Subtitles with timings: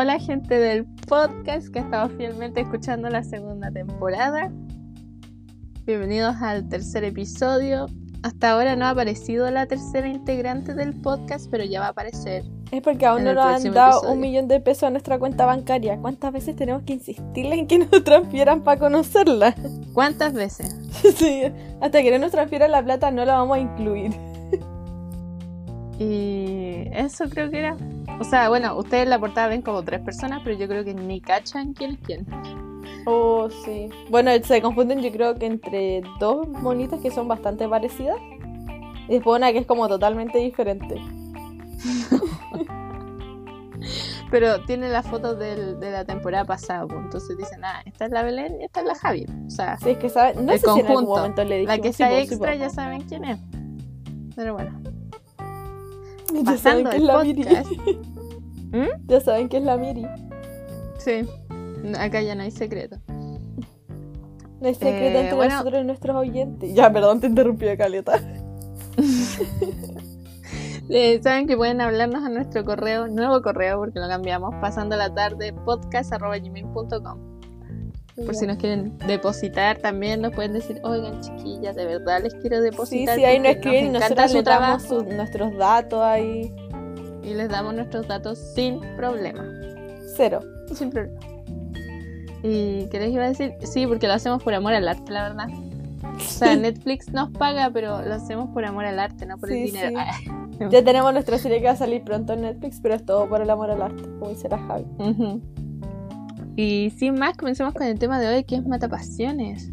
[0.00, 4.52] Hola gente del podcast que ha estado fielmente escuchando la segunda temporada.
[5.86, 7.86] Bienvenidos al tercer episodio.
[8.22, 12.44] Hasta ahora no ha aparecido la tercera integrante del podcast, pero ya va a aparecer.
[12.70, 14.14] Es porque aún no nos han dado episodio.
[14.14, 15.98] un millón de pesos a nuestra cuenta bancaria.
[15.98, 19.56] ¿Cuántas veces tenemos que insistirle en que nos transfieran para conocerla?
[19.94, 20.78] ¿Cuántas veces?
[21.16, 21.42] sí,
[21.80, 24.12] hasta que no nos transfieran la plata no la vamos a incluir.
[25.98, 27.76] Y eso creo que era.
[28.20, 30.94] O sea, bueno, ustedes en la portada ven como tres personas, pero yo creo que
[30.94, 32.26] ni cachan quién es quién.
[33.06, 33.88] Oh, sí.
[34.10, 38.16] Bueno, se confunden yo creo que entre dos monitas que son bastante parecidas.
[39.08, 40.96] Y después una que es como totalmente diferente.
[44.30, 48.10] Pero tiene las fotos del- de la temporada pasada, pues, entonces dicen, ah, esta es
[48.10, 49.24] la Belén y esta es la Javi.
[49.46, 51.80] O sea, Sí, es que saben, no sé si en algún momento le la dijimos.
[51.86, 52.58] que sí, sea sí, extra po.
[52.58, 53.38] ya saben quién es.
[54.36, 54.78] Pero bueno,
[56.44, 57.44] Ya saben que es la Miri.
[57.44, 57.70] podcast.
[59.06, 60.06] Ya saben que es la Miri.
[60.98, 61.26] Sí,
[61.98, 62.98] acá ya no hay secreto.
[63.08, 65.54] No hay secreto Eh, entre bueno.
[65.54, 66.74] nosotros y nuestros oyentes.
[66.74, 68.20] Ya, perdón, te interrumpí, Caleta.
[70.90, 75.12] Eh, Saben que pueden hablarnos a nuestro correo, nuevo correo, porque lo cambiamos, pasando la
[75.12, 77.37] tarde, podcast.gmail.com.
[78.24, 82.56] Por si nos quieren depositar también, nos pueden decir, oigan chiquillas, de verdad les quiero
[82.58, 83.16] Sí, depositar.
[83.16, 86.52] sí, ahí nos escriben y nosotros les damos nuestros datos ahí.
[87.22, 89.44] y les damos nuestros datos sin problema.
[90.16, 90.40] Cero.
[90.74, 91.20] Sin problema.
[92.42, 93.52] ¿Y qué les iba a decir?
[93.64, 95.48] Sí, porque lo hacemos por amor al arte, la verdad.
[96.16, 99.56] O sea, Netflix nos paga, pero lo hacemos por amor al arte, no por el
[99.58, 99.98] Sí, dinero.
[100.22, 100.30] sí.
[100.70, 103.40] Ya tenemos nuestra serie que va a salir pronto en Netflix, pero es todo por
[103.42, 104.86] el amor al arte, como dice la Javi.
[104.98, 105.40] Ujú.
[106.60, 109.70] Y sin más, comencemos con el tema de hoy, que es Matapasiones.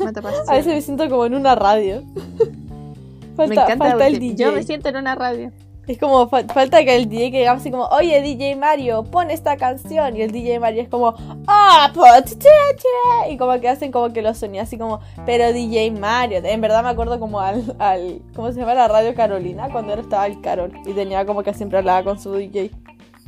[0.00, 0.48] Matapasiones.
[0.50, 2.02] A veces me siento como en una radio.
[3.36, 4.34] falta, me encanta falta el DJ.
[4.36, 5.52] yo me siento en una radio.
[5.86, 9.30] Es como fa- falta que el DJ que diga así como, oye DJ Mario, pon
[9.30, 10.16] esta canción.
[10.16, 11.14] Y el DJ Mario es como,
[11.46, 15.52] ah, pues, che, che", Y como que hacen como que lo sonía así como, pero
[15.52, 16.40] DJ Mario.
[16.42, 18.74] En verdad me acuerdo como al, al ¿cómo se llama?
[18.74, 20.72] La radio Carolina, cuando era estaba el Carol.
[20.86, 22.72] Y tenía como que siempre hablaba con su DJ.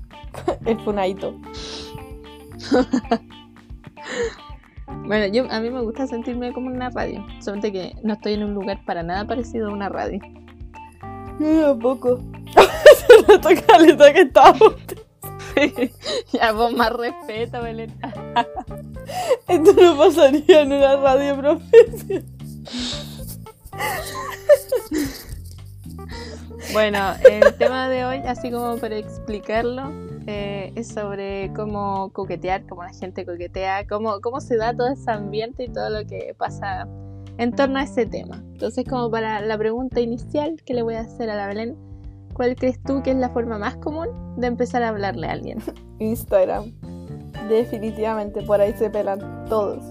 [0.66, 1.36] el Funaito.
[5.04, 7.24] Bueno, yo a mí me gusta sentirme como en una radio.
[7.41, 10.20] Solamente que no estoy en un lugar para nada parecido a una radio.
[11.38, 12.20] Yo tampoco.
[13.06, 14.74] Se notó caleta que estábamos.
[16.32, 17.94] ya, vos más respeto, Belén.
[19.48, 22.24] Esto no pasaría en una radio profesional.
[26.72, 26.98] Bueno,
[27.30, 29.91] el tema de hoy, así como para explicarlo,
[30.26, 35.10] eh, es sobre cómo coquetear, cómo la gente coquetea, cómo, cómo se da todo ese
[35.10, 36.86] ambiente y todo lo que pasa
[37.38, 38.42] en torno a ese tema.
[38.52, 41.76] Entonces, como para la pregunta inicial que le voy a hacer a la Belén,
[42.34, 45.58] ¿cuál crees tú que es la forma más común de empezar a hablarle a alguien?
[46.00, 46.72] Instagram.
[47.48, 49.82] Definitivamente, por ahí se pelan todos.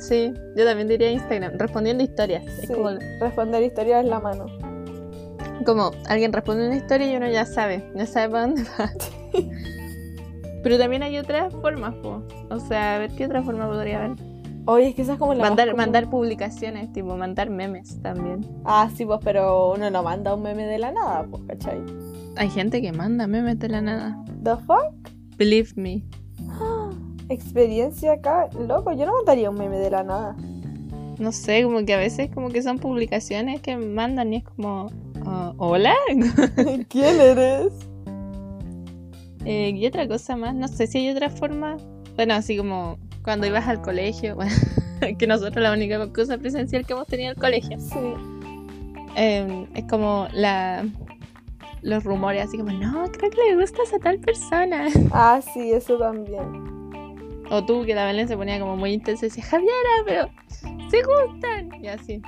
[0.00, 2.46] Sí, yo también diría Instagram, respondiendo historias.
[2.46, 4.46] Es Sí, como, responder historias es la mano.
[5.64, 8.90] Como alguien responde una historia y uno ya sabe, ya sabe para dónde va.
[10.62, 12.22] Pero también hay otras formas, po.
[12.50, 14.16] o sea, a ver qué otra forma podría haber.
[14.66, 18.46] Oye, es que esa es como la Mandar, mandar publicaciones, tipo mandar memes también.
[18.64, 21.82] Ah, sí, pues, pero uno no manda un meme de la nada, pues, ¿cachai?
[22.36, 24.24] Hay gente que manda memes de la nada.
[24.42, 24.94] ¿The fuck?
[25.36, 26.02] Believe me.
[27.28, 30.34] Experiencia acá, loco, yo no mandaría un meme de la nada.
[31.18, 34.90] No sé, como que a veces como que son publicaciones que mandan y es como,
[35.26, 35.94] ah, hola.
[36.88, 37.72] ¿Quién eres?
[39.44, 41.76] Eh, y otra cosa más, no sé si hay otra forma.
[42.16, 44.54] Bueno, así como cuando ibas al colegio, bueno,
[45.18, 47.78] que nosotros la única cosa presencial que hemos tenido en el colegio.
[47.80, 47.98] Sí.
[49.16, 50.84] eh, es como la
[51.84, 54.88] los rumores así como, no, creo que le gustas a tal persona.
[55.12, 57.44] Ah, sí, eso también.
[57.50, 59.74] O tú, que la Belén se ponía como muy intensa y decía, Javiera,
[60.06, 60.28] pero
[60.90, 61.84] se gustan.
[61.84, 62.22] Y así.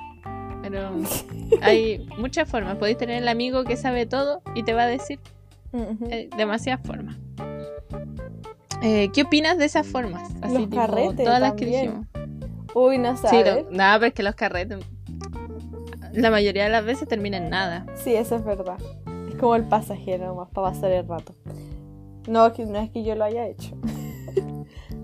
[0.69, 0.91] Pero
[1.61, 2.75] hay muchas formas.
[2.77, 5.19] Podéis tener el amigo que sabe todo y te va a decir
[6.09, 7.15] eh, demasiadas formas.
[8.83, 10.29] Eh, ¿Qué opinas de esas formas?
[10.51, 12.05] Los carretes todas las que dijimos.
[12.75, 13.63] Uy, no Sí, sabes.
[13.65, 14.77] lo- nada, pero es que los carretes,
[16.13, 17.85] la mayoría de las veces terminan en nada.
[17.95, 18.77] Sí, eso es verdad.
[19.29, 21.33] Es como el pasajero nomás para pasar el rato.
[22.27, 23.75] No, no es que yo lo haya hecho.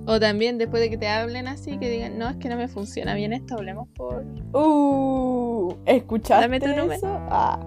[0.05, 2.67] O también después de que te hablen así, que digan, no, es que no me
[2.67, 4.25] funciona bien esto, hablemos por...
[4.53, 6.91] Uh, ¿escuchaste Dame tu número.
[6.93, 7.07] eso?
[7.29, 7.59] Ah.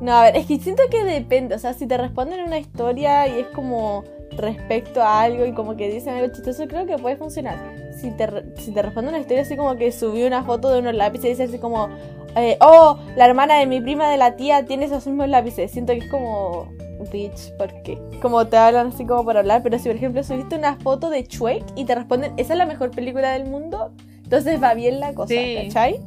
[0.00, 1.54] No, a ver, es que siento que depende.
[1.54, 4.04] O sea, si te responden una historia y es como
[4.36, 7.58] respecto a algo y como que dicen algo chistoso, creo que puede funcionar.
[8.00, 8.26] Si te,
[8.56, 11.28] si te responden una historia así como que subió una foto de unos lápices y
[11.30, 11.88] dice así como,
[12.36, 15.70] eh, oh, la hermana de mi prima de la tía tiene esos mismos lápices.
[15.70, 16.68] Siento que es como
[17.10, 17.98] bitch, ¿por qué?
[18.22, 21.22] Como te hablan así como para hablar, pero si por ejemplo subiste una foto de
[21.24, 23.92] Shrek y te responden, esa es la mejor película del mundo,
[24.22, 25.56] entonces va bien la cosa, Sí.
[25.64, 26.00] ¿cachai?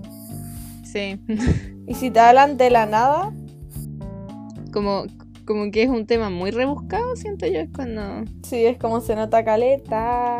[0.84, 1.20] Sí.
[1.88, 3.32] Y si te hablan de la nada,
[4.74, 5.04] como,
[5.46, 8.26] como que es un tema muy rebuscado, siento yo, es cuando...
[8.44, 10.40] sí, es como se nota caleta.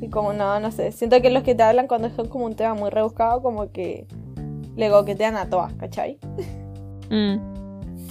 [0.00, 2.56] Y como no, no sé, siento que los que te hablan cuando son como un
[2.56, 4.08] tema muy rebuscado, como que
[4.74, 6.18] le coquetean a todas, ¿cachai?
[7.10, 7.51] Mm.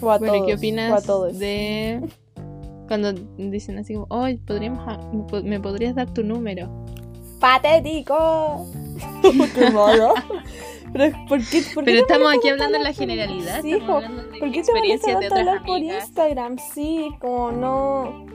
[0.01, 0.45] O a Bueno, ¿y todos.
[0.48, 1.39] ¿qué o a opinas todos.
[1.39, 2.01] de
[2.88, 6.69] cuando dicen así como, oh, podríamos, ha- me po- me podrías dar tu número?
[7.39, 8.68] ¡Patético!
[9.56, 10.13] ¡Qué malo!
[10.94, 14.62] Pero, ¿por qué, por qué Pero estamos aquí hablando en la generalidad, Sí, ¿por qué
[14.62, 15.77] te molesta tanto hablar por.
[15.80, 16.57] Instagram?
[16.74, 18.25] Sí, como no...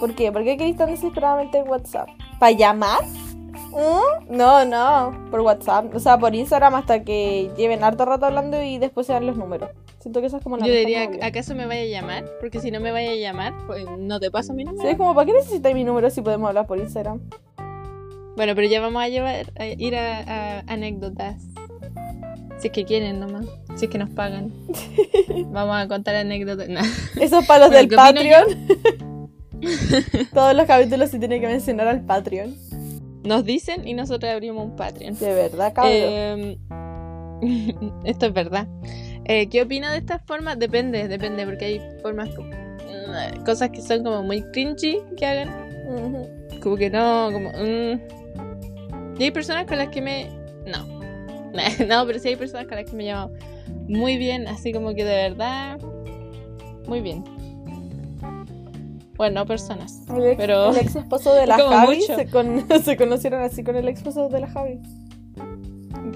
[0.00, 0.32] ¿Por qué?
[0.32, 2.08] ¿Por qué querés tan desesperadamente en WhatsApp?
[2.38, 3.00] ¿Para llamar?
[3.70, 4.34] ¿Mm?
[4.36, 5.94] No, no, por WhatsApp.
[5.94, 9.36] O sea, por Instagram hasta que lleven harto rato hablando y después se dan los
[9.36, 9.70] números.
[10.06, 11.10] Siento que eso es como la Yo diría.
[11.20, 12.24] ¿acaso me vaya a llamar?
[12.38, 14.88] Porque si no me vaya a llamar, pues no te paso mi Sí, número.
[14.88, 17.20] es como, ¿para qué necesitas mi número si podemos hablar por Instagram?
[18.36, 21.42] Bueno, pero ya vamos a llevar a ir a, a anécdotas.
[22.58, 23.46] Si es que quieren nomás.
[23.74, 24.52] Si es que nos pagan.
[25.50, 26.68] vamos a contar anécdotas.
[26.68, 26.84] Nah.
[27.20, 28.46] Eso es para los Bueno, del ¿qué opino
[29.58, 30.28] Patreon.
[30.32, 32.54] Todos los capítulos se tienen que mencionar al Patreon.
[33.24, 35.18] Nos dicen y nosotros abrimos un Patreon.
[35.18, 35.92] De verdad, cabrón.
[35.96, 36.58] Eh,
[38.04, 38.68] esto es verdad.
[39.28, 40.58] Eh, ¿Qué opino de estas formas?
[40.58, 45.50] Depende, depende, porque hay formas mm, cosas que son como muy cringy que hagan,
[46.62, 49.18] como que no, como mm.
[49.18, 50.28] y hay personas con las que me
[50.66, 50.86] no,
[51.88, 53.32] no, pero sí hay personas con las que me llamo
[53.88, 55.80] muy bien, así como que de verdad
[56.86, 57.24] muy bien.
[59.16, 60.02] Bueno, no personas.
[60.14, 63.74] El ex, Pero- el ex esposo de la Javi se, con- se conocieron así con
[63.76, 64.78] el ex esposo de la Javi.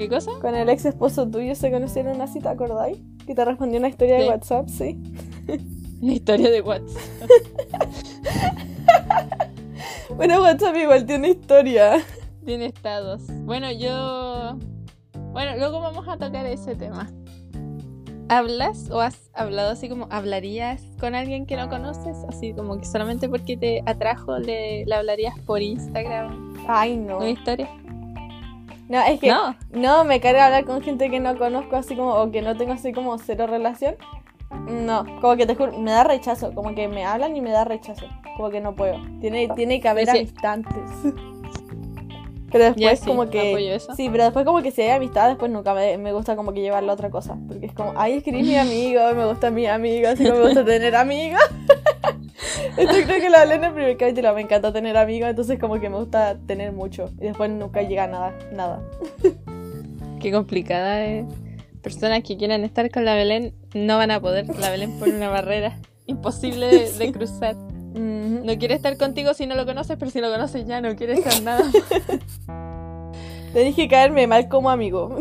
[0.00, 0.31] ¿Qué cosa?
[0.41, 2.97] Con el ex esposo tuyo se conocieron así, ¿te acordáis?
[3.26, 4.29] Que te respondió una historia de.
[4.29, 4.99] WhatsApp, sí.
[6.00, 7.02] Una historia de WhatsApp.
[10.17, 12.02] Bueno, WhatsApp igual tiene historia.
[12.47, 13.23] Tiene estados.
[13.44, 14.58] Bueno, yo.
[15.32, 17.11] Bueno, luego vamos a tocar ese tema.
[18.29, 22.17] ¿Hablas o has hablado así como hablarías con alguien que no conoces?
[22.29, 27.19] Así como que solamente porque te atrajo le, le hablarías por Instagram Ay, no.
[27.19, 27.69] una historia.
[28.91, 29.55] No, es que No.
[29.71, 32.73] no, me carga hablar con gente que no conozco así como, o que no tengo
[32.73, 33.95] así como cero relación.
[34.69, 37.65] No, como que te juro, me da rechazo, como que me hablan y me da
[37.65, 38.07] rechazo,
[38.37, 38.97] como que no puedo.
[39.21, 40.19] Tiene, tiene que haber Sí.
[40.19, 40.75] amistad antes.
[42.51, 43.79] Pero después sí, como que...
[43.97, 46.61] Sí, pero después como que si hay amistad, después nunca me, me gusta como que
[46.61, 47.39] llevarla a otra cosa.
[47.47, 50.39] Porque es como, ay, es que eres mi amigo, me gusta mi amigo, así como
[50.41, 51.41] me gusta tener amigos.
[52.76, 55.81] Esto creo que lo hablé en el primer capítulo, me encanta tener amigos, entonces como
[55.81, 57.11] que me gusta tener mucho.
[57.19, 58.82] Y después nunca llega nada, nada.
[60.20, 61.25] Qué complicada es.
[61.82, 64.47] Personas que quieran estar con la Belén no van a poder.
[64.58, 67.56] La Belén pone una barrera imposible de, de cruzar.
[67.94, 71.14] No quiere estar contigo si no lo conoces, pero si lo conoces ya no quiere
[71.14, 71.64] estar nada.
[73.53, 75.19] Tenés que caerme mal como amigo.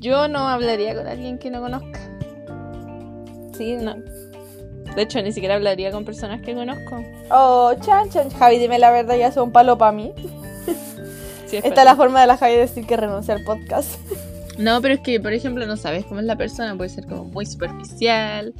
[0.00, 2.00] Yo no hablaría con alguien que no conozca.
[3.56, 3.94] Sí, No.
[4.96, 7.04] De hecho, ni siquiera hablaría con personas que conozco.
[7.30, 8.30] Oh, chan, chan.
[8.30, 10.12] Javi, dime la verdad, ya es un palo para mí.
[11.46, 14.00] Sí, es Esta es la forma de la Javi de decir que renuncia al podcast.
[14.56, 16.76] No, pero es que, por ejemplo, no sabes cómo es la persona.
[16.76, 18.54] Puede ser como muy superficial.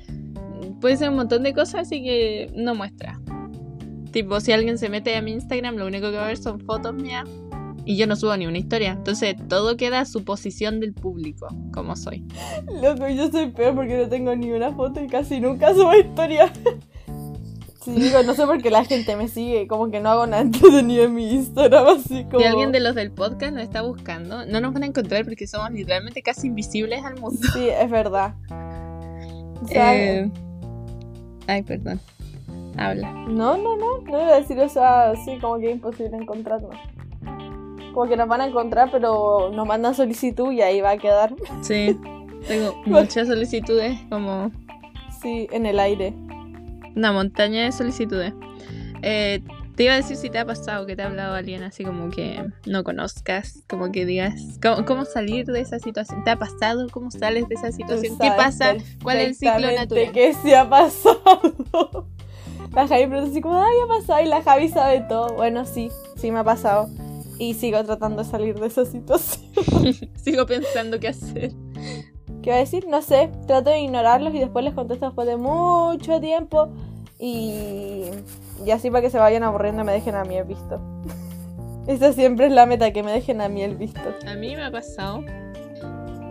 [0.81, 3.21] Puede ser un montón de cosas, así que no muestra.
[4.11, 6.61] Tipo, si alguien se mete a mi Instagram, lo único que va a ver son
[6.61, 7.25] fotos mías.
[7.87, 8.93] Y yo no subo ni una historia.
[8.93, 12.25] Entonces, todo queda a suposición del público, como soy.
[12.83, 16.53] Loco, yo soy peor porque no tengo ni una foto y casi nunca subo historia.
[17.85, 20.41] Sí, digo, no sé por qué la gente me sigue, como que no hago nada
[20.41, 22.39] entretenido en mi Instagram, así como...
[22.39, 25.47] Si alguien de los del podcast nos está buscando, no nos van a encontrar porque
[25.47, 27.47] somos literalmente casi invisibles al mundo.
[27.53, 28.35] Sí, es verdad.
[29.63, 30.31] O sea, Eh,
[31.47, 32.01] Ay, perdón.
[32.77, 33.13] Habla.
[33.29, 36.75] No, no, no, no iba a decir, o sea, sí, como que es imposible encontrarnos.
[37.95, 41.35] Como que nos van a encontrar, pero nos mandan solicitud y ahí va a quedar.
[41.63, 41.97] Sí.
[42.49, 44.51] Tengo muchas solicitudes, como
[45.23, 46.13] Sí, en el aire.
[46.97, 48.35] una montaña de solicitudes.
[49.03, 49.41] Eh,
[49.77, 52.11] te iba a decir si te ha pasado que te ha hablado alguien así como
[52.11, 56.23] que no conozcas, como que digas, ¿cómo, cómo salir de esa situación?
[56.25, 56.87] ¿Te ha pasado?
[56.91, 58.17] ¿Cómo sales de esa situación?
[58.19, 58.75] ¿Qué pasa?
[59.03, 60.13] ¿Cuál es el ciclo natural?
[60.13, 61.19] ¿Qué se ha pasado?
[62.75, 64.21] La Javi pregunta así como, ay, ha pasado.
[64.21, 65.33] Y la Javi sabe todo.
[65.35, 66.89] Bueno, sí, sí me ha pasado.
[67.39, 69.51] Y sigo tratando de salir de esa situación.
[70.17, 71.53] Sigo pensando qué hacer.
[72.43, 72.87] ¿Qué va a decir?
[72.89, 73.31] No sé.
[73.47, 76.69] Trato de ignorarlos y después les contesto después de mucho tiempo.
[77.19, 78.05] Y,
[78.65, 80.81] y así para que se vayan aburriendo y me dejen a mí el visto.
[81.87, 84.01] Esa siempre es la meta, que me dejen a mí el visto.
[84.27, 85.23] A mí me ha pasado.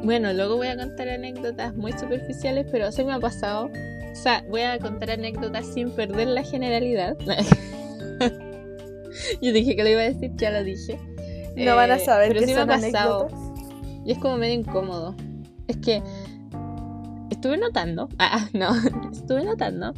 [0.03, 3.69] Bueno, luego voy a contar anécdotas muy superficiales, pero sí me ha pasado
[4.11, 7.15] O sea, voy a contar anécdotas sin perder la generalidad.
[9.41, 10.99] Yo dije que lo iba a decir, ya lo dije.
[11.55, 13.27] No van a Eh, saber pero qué sí me son ha pasado.
[14.05, 15.15] Y es como medio incómodo.
[15.67, 16.01] Es que
[17.29, 18.69] estuve notando, ah, no,
[19.11, 19.93] estuve notando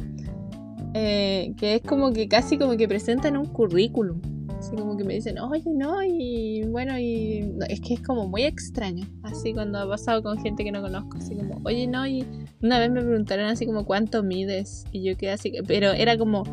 [0.94, 4.20] eh, que es como que casi como que presentan un currículum.
[4.58, 8.26] Así como que me dicen, oye, no, y bueno, y no, es que es como
[8.26, 9.06] muy extraño.
[9.22, 12.24] Así cuando ha pasado con gente que no conozco, así como, oye, no, y
[12.62, 14.84] una vez me preguntaron así como, ¿cuánto mides?
[14.92, 16.44] Y yo quedé así, que- pero era como,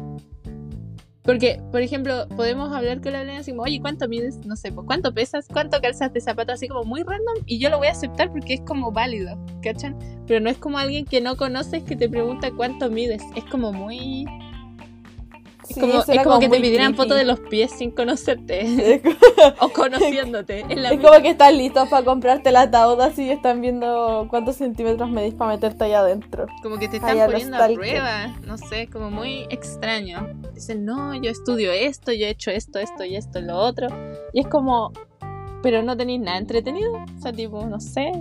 [1.24, 4.46] porque, por ejemplo, podemos hablar con la Belén así como, oye, ¿cuánto mides?
[4.46, 5.48] No sé, pues, ¿cuánto pesas?
[5.52, 6.52] ¿Cuánto calzas de zapato?
[6.52, 9.98] Así como muy random y yo lo voy a aceptar porque es como válido, ¿cachan?
[10.28, 13.24] Pero no es como alguien que no conoces que te pregunta cuánto mides.
[13.36, 14.26] Es como muy...
[15.74, 19.02] Es Sí, como, es era como que te pidieran fotos de los pies sin conocerte
[19.04, 19.16] como-
[19.60, 20.66] o conociéndote.
[20.70, 24.58] Es la como que están listos para comprarte el ataúd así y están viendo cuántos
[24.58, 26.46] centímetros medís para meterte ahí adentro.
[26.62, 30.30] Como que te están a los poniendo a prueba, no sé, como muy extraño.
[30.54, 33.88] Dicen, no, yo estudio esto, yo he hecho esto, esto y esto y lo otro.
[34.32, 34.92] Y es como,
[35.64, 36.94] pero no tenéis nada entretenido.
[36.94, 38.12] O sea, tipo, no sé.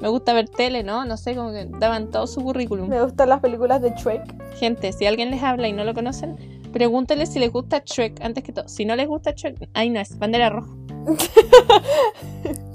[0.00, 1.04] Me gusta ver tele, ¿no?
[1.04, 2.88] No sé, como que daban todo su currículum.
[2.88, 4.54] Me gustan las películas de Shrek.
[4.56, 6.36] Gente, si alguien les habla y no lo conocen,
[6.72, 8.68] pregúntenle si les gusta Shrek antes que todo.
[8.68, 10.70] Si no les gusta Shrek, ahí no es, bandera roja.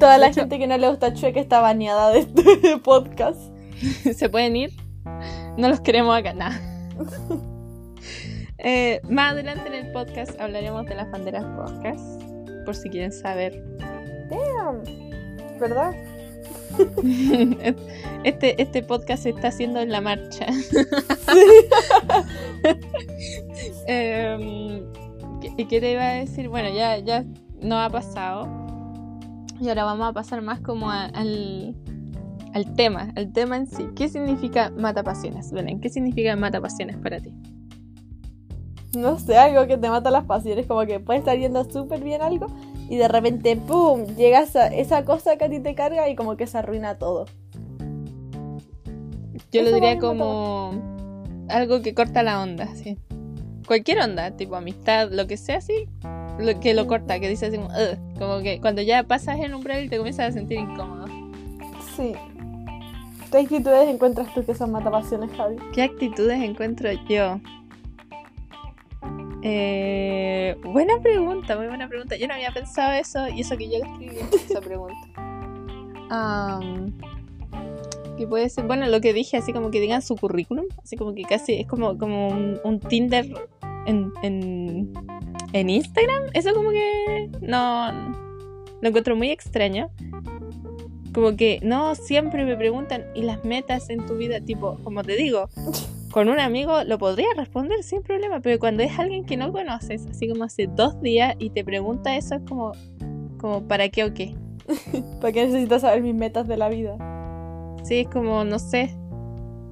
[0.00, 3.38] Toda la gente que no le gusta Shrek está baneada de este podcast.
[4.14, 4.70] se pueden ir.
[5.56, 6.60] No los queremos acá, nada.
[8.58, 11.98] Eh, más adelante en el podcast hablaremos de las banderas rojas,
[12.64, 13.64] por si quieren saber.
[15.58, 15.94] ¿Verdad?
[18.22, 20.46] Este, este podcast se está haciendo en la marcha.
[23.86, 24.82] Em,
[25.40, 26.48] ¿qué- ¿Y qué te iba a decir?
[26.48, 27.24] Bueno, ya, ya
[27.62, 28.46] no ha pasado.
[29.60, 31.74] Y ahora vamos a pasar más como a- al,
[32.54, 33.86] al tema, al tema en sí.
[33.94, 35.50] ¿Qué significa matapasiones?
[35.52, 37.32] Belén, ¿qué significa matapasiones para ti?
[38.96, 40.66] No sé, algo que te mata las pasiones.
[40.66, 42.46] Como que puede estar yendo súper bien algo
[42.90, 44.04] y de repente, ¡pum!
[44.16, 47.26] Llega esa, esa cosa que a ti te carga y como que se arruina todo.
[49.52, 50.72] Yo lo diría como
[51.48, 52.98] algo que corta la onda, sí.
[53.64, 55.88] Cualquier onda, tipo amistad, lo que sea así,
[56.40, 57.70] lo que lo corta, que dice así como,
[58.18, 61.06] como que cuando ya pasas el umbral te comienzas a sentir incómodo.
[61.96, 62.12] Sí.
[63.30, 65.54] ¿Qué actitudes encuentras tú que son matapasiones, Javi?
[65.72, 67.40] ¿Qué actitudes encuentro yo?
[69.42, 72.16] Eh, buena pregunta, muy buena pregunta.
[72.16, 74.16] Yo no había pensado eso y eso que yo escribí
[74.50, 74.98] esa pregunta.
[76.10, 76.92] Am,
[78.18, 81.14] que puede ser, bueno, lo que dije, así como que digan su currículum, así como
[81.14, 83.26] que casi es como, como un, un Tinder
[83.86, 84.92] en, en,
[85.52, 86.24] en Instagram.
[86.34, 87.92] Eso como que no
[88.80, 89.90] lo encuentro muy extraño.
[91.14, 94.40] Como que no siempre me preguntan, ¿y las metas en tu vida?
[94.40, 95.48] Tipo, como te digo,
[96.10, 100.06] con un amigo lo podría responder sin problema, pero cuando es alguien que no conoces,
[100.06, 102.72] así como hace dos días y te pregunta eso, es como,
[103.38, 104.34] como ¿para qué o qué?
[105.20, 106.96] ¿Para qué necesitas saber mis metas de la vida?
[107.84, 108.94] Sí, es como, no sé,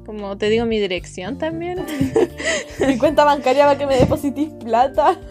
[0.06, 1.84] como te digo mi dirección también.
[2.86, 5.18] Mi cuenta bancaria para que me depositís plata.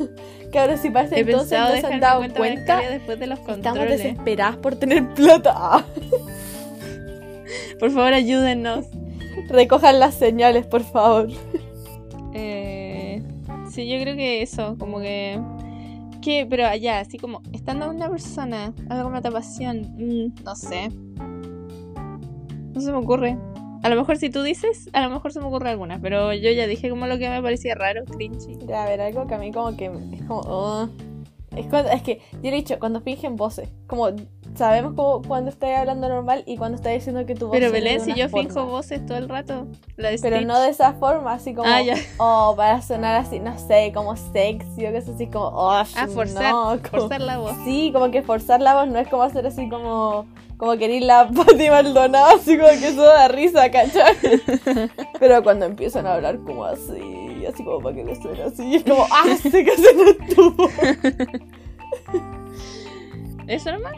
[0.52, 2.80] Que ahora si para ese He entonces no se han dado cuenta cuenta.
[2.90, 3.98] después de los Estamos controles.
[3.98, 5.84] desesperadas por tener plata.
[7.80, 8.86] Por favor, ayúdennos.
[9.50, 11.27] Recojan las señales, por favor.
[12.34, 13.24] Eh,
[13.70, 15.39] sí, yo creo que eso, como que...
[16.22, 20.89] que pero allá, así como, estando una persona, algo me pasión, mm, no sé.
[22.74, 23.38] No se me ocurre.
[23.84, 26.51] A lo mejor si tú dices, a lo mejor se me ocurre alguna, pero yo
[26.51, 28.58] ya dije como lo que me parecía raro, cringy.
[28.67, 30.41] Ya, a ver, algo que a mí como que es como...
[30.46, 30.89] oh.
[31.56, 34.10] Es, cuando- es que yo le he dicho, cuando fingen voces, como
[34.58, 38.02] sabemos como cuando estás hablando normal y cuando estás diciendo que tu voz Pero Belén,
[38.02, 38.50] si yo forma.
[38.50, 41.82] finjo voces todo el rato, la de Pero no de esa forma, así como, Ah,
[41.82, 41.96] ya.
[42.18, 46.52] oh, para sonar así, no sé, como sexy o cosas así, como, oh, Ah, forzar,
[46.52, 47.54] no, como- forzar la voz.
[47.64, 50.26] Sí, como que forzar la voz no es como hacer así como,
[50.58, 54.16] como querer la Pati Maldonado, así como que eso da risa, ¿cachai?
[55.20, 58.84] Pero cuando empiezan a hablar como así, así como para que le suene así, es
[58.84, 60.72] como, ah, sé que suena tu voz.
[63.48, 63.94] ¿Eso nomás?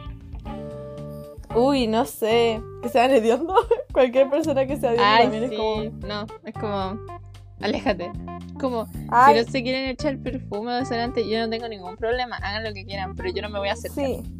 [1.55, 3.55] Uy, no sé, que sean hediondo.
[3.93, 5.55] Cualquier persona que sea hedionda también sí.
[5.55, 7.19] es como, No, es como...
[7.61, 8.11] Aléjate.
[8.59, 12.37] Como, ay, Si no se quieren echar perfume o desodorante, yo no tengo ningún problema.
[12.37, 13.91] Hagan lo que quieran, pero yo no me voy a hacer.
[13.91, 14.21] Sí.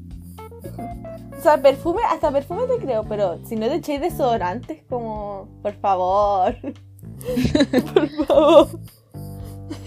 [1.37, 5.73] O sea, perfume, hasta perfume te creo, pero si no te echéis desodorantes, como, por
[5.75, 6.53] favor.
[7.93, 8.67] por favor.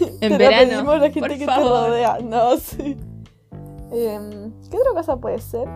[0.01, 1.89] En te lo verano, pedimos a la gente por que te favor.
[1.91, 2.19] rodea.
[2.25, 2.97] No, sí.
[3.93, 5.69] Em, ¿Qué otra cosa puede ser?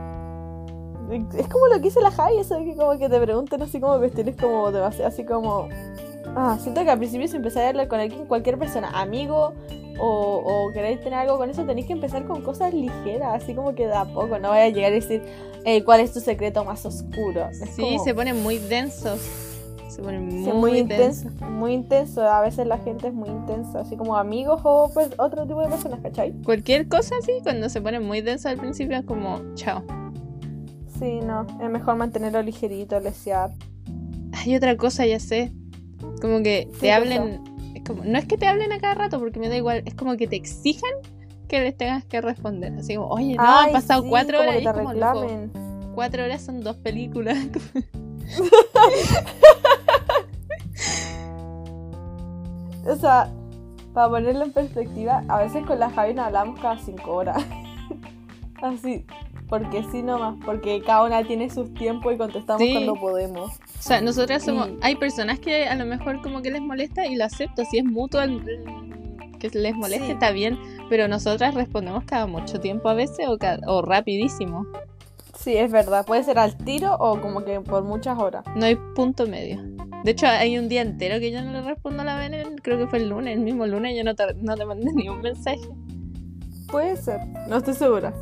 [1.37, 3.81] Es como lo que hice la Javi, eso de que como que te preguntan así
[3.81, 5.69] como cuestiones como demasiado, así como...
[6.39, 9.53] Ah, siento que al principio si empezáis a hablar con alguien, cualquier persona, amigo
[9.99, 13.75] o, o queréis tener algo con eso, tenéis que empezar con cosas ligeras, así como
[13.75, 15.23] que da poco, no vaya a llegar a decir
[15.65, 17.49] eh, cuál es tu secreto más oscuro.
[17.51, 19.19] Es Sí, como- se ponen muy densos.
[19.89, 21.25] Se ponen sí, muy, muy densos.
[21.33, 25.09] intenso, muy intenso, a veces la gente es muy intensa, así como amigos o pues,
[25.17, 26.33] otro tipo de personas, ¿cachai?
[26.45, 29.83] Cualquier cosa así, cuando se ponen muy densos al principio, es como, chao.
[30.99, 33.51] Sí, no, es mejor mantenerlo ligerito, lesear.
[34.33, 35.53] Hay otra cosa, ya sé.
[36.21, 37.43] Como que te ¿Qué hablen.
[37.75, 39.83] Es como, no es que te hablen a cada rato, porque me da igual.
[39.87, 40.91] Es como que te exijan
[41.49, 42.73] que les tengas que responder.
[42.79, 44.55] Así como, oye, no, han pasado sí, cuatro horas.
[44.57, 45.53] que Y te loco, reclamen.
[45.95, 47.37] cuatro horas son dos películas.
[52.89, 53.29] O sea,
[53.93, 57.45] para ponerlo en perspectiva, a veces con la Javi nos hablamos cada cinco horas.
[58.63, 59.05] Así,
[59.49, 62.73] porque sí nomás, porque cada una tiene sus tiempos y contestamos Sí.
[62.73, 63.51] cuando podemos.
[63.53, 64.69] O sea, nosotras somos.
[64.69, 67.65] Y- Hay personas que a lo mejor como que les molesta y lo acepto.
[67.71, 70.13] Si es mutuo el- el- que les moleste, Sí.
[70.13, 70.59] está bien.
[70.89, 74.67] Pero nosotras respondemos cada mucho tiempo a veces o, ca- o rapidísimo.
[75.39, 78.45] Sí, es verdad, puede ser al tiro o como que por muchas horas.
[78.57, 79.63] No hay punto medio.
[80.05, 82.57] De hecho, hay un día entero que yo no le respondo a la Belén.
[82.63, 83.95] Creo que fue el lunes, el mismo lunes.
[83.97, 85.61] Yo no te, no te mandé ni un mensaje.
[86.71, 88.13] Puede ser, no estoy segura.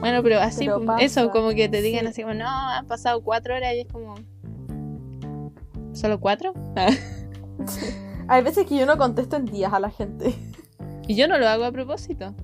[0.00, 2.06] Bueno, pero así, Pero pasa, eso, como que te digan sí.
[2.08, 4.14] así como, no, han pasado cuatro horas y es como.
[5.92, 6.52] ¿Solo cuatro?
[8.28, 10.34] Hay veces que yo no contesto en días a la gente.
[11.06, 12.34] y yo no lo hago a propósito.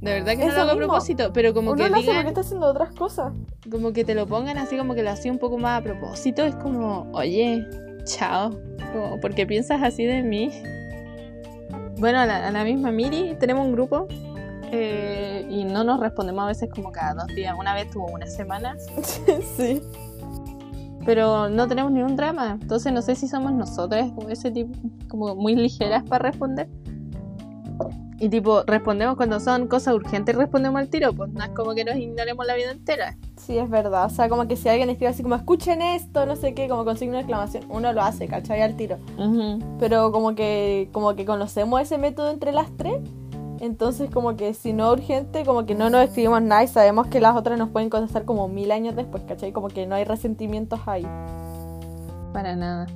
[0.00, 2.04] De verdad que no Eso lo hago a propósito, pero como Uno que lo hace
[2.04, 3.32] porque digan, está haciendo otras cosas.
[3.70, 6.44] como que te lo pongan así como que lo hacía un poco más a propósito,
[6.44, 7.66] es como, oye,
[8.04, 8.50] chao,
[8.92, 10.50] como, porque piensas así de mí.
[11.96, 14.06] Bueno, a la, a la misma Miri tenemos un grupo
[14.72, 17.54] eh, y no nos respondemos a veces como cada dos días.
[17.58, 18.76] Una vez tuvo una semana,
[19.56, 19.82] sí.
[21.04, 22.58] pero no tenemos ningún drama.
[22.60, 24.72] Entonces no sé si somos nosotras como ese tipo,
[25.08, 26.68] como muy ligeras para responder.
[28.20, 31.84] Y tipo, respondemos cuando son cosas urgentes, respondemos al tiro, pues no es como que
[31.84, 33.16] nos ignoremos la vida entera.
[33.36, 34.06] Sí, es verdad.
[34.06, 36.84] O sea, como que si alguien escribe así como escuchen esto, no sé qué, como
[36.84, 38.60] con signo de exclamación, uno lo hace, ¿cachai?
[38.62, 38.98] Al tiro.
[39.16, 39.60] Ujú.
[39.78, 42.96] Pero como que, como que conocemos ese método entre las tres.
[43.60, 47.20] Entonces como que si no urgente, como que no nos escribimos nada y sabemos que
[47.20, 49.52] las otras nos pueden contestar como mil años después, ¿cachai?
[49.52, 51.06] Como que no hay resentimientos ahí.
[52.32, 52.86] Para nada.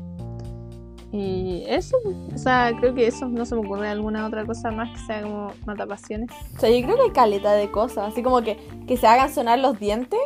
[1.10, 1.96] Y eso,
[2.34, 5.22] o sea, creo que eso, no se me ocurre alguna otra cosa más que sea
[5.22, 6.30] como matapasiones.
[6.56, 9.30] O sea, yo creo que hay caleta de cosas, así como que, que se hagan
[9.32, 10.18] sonar los dientes.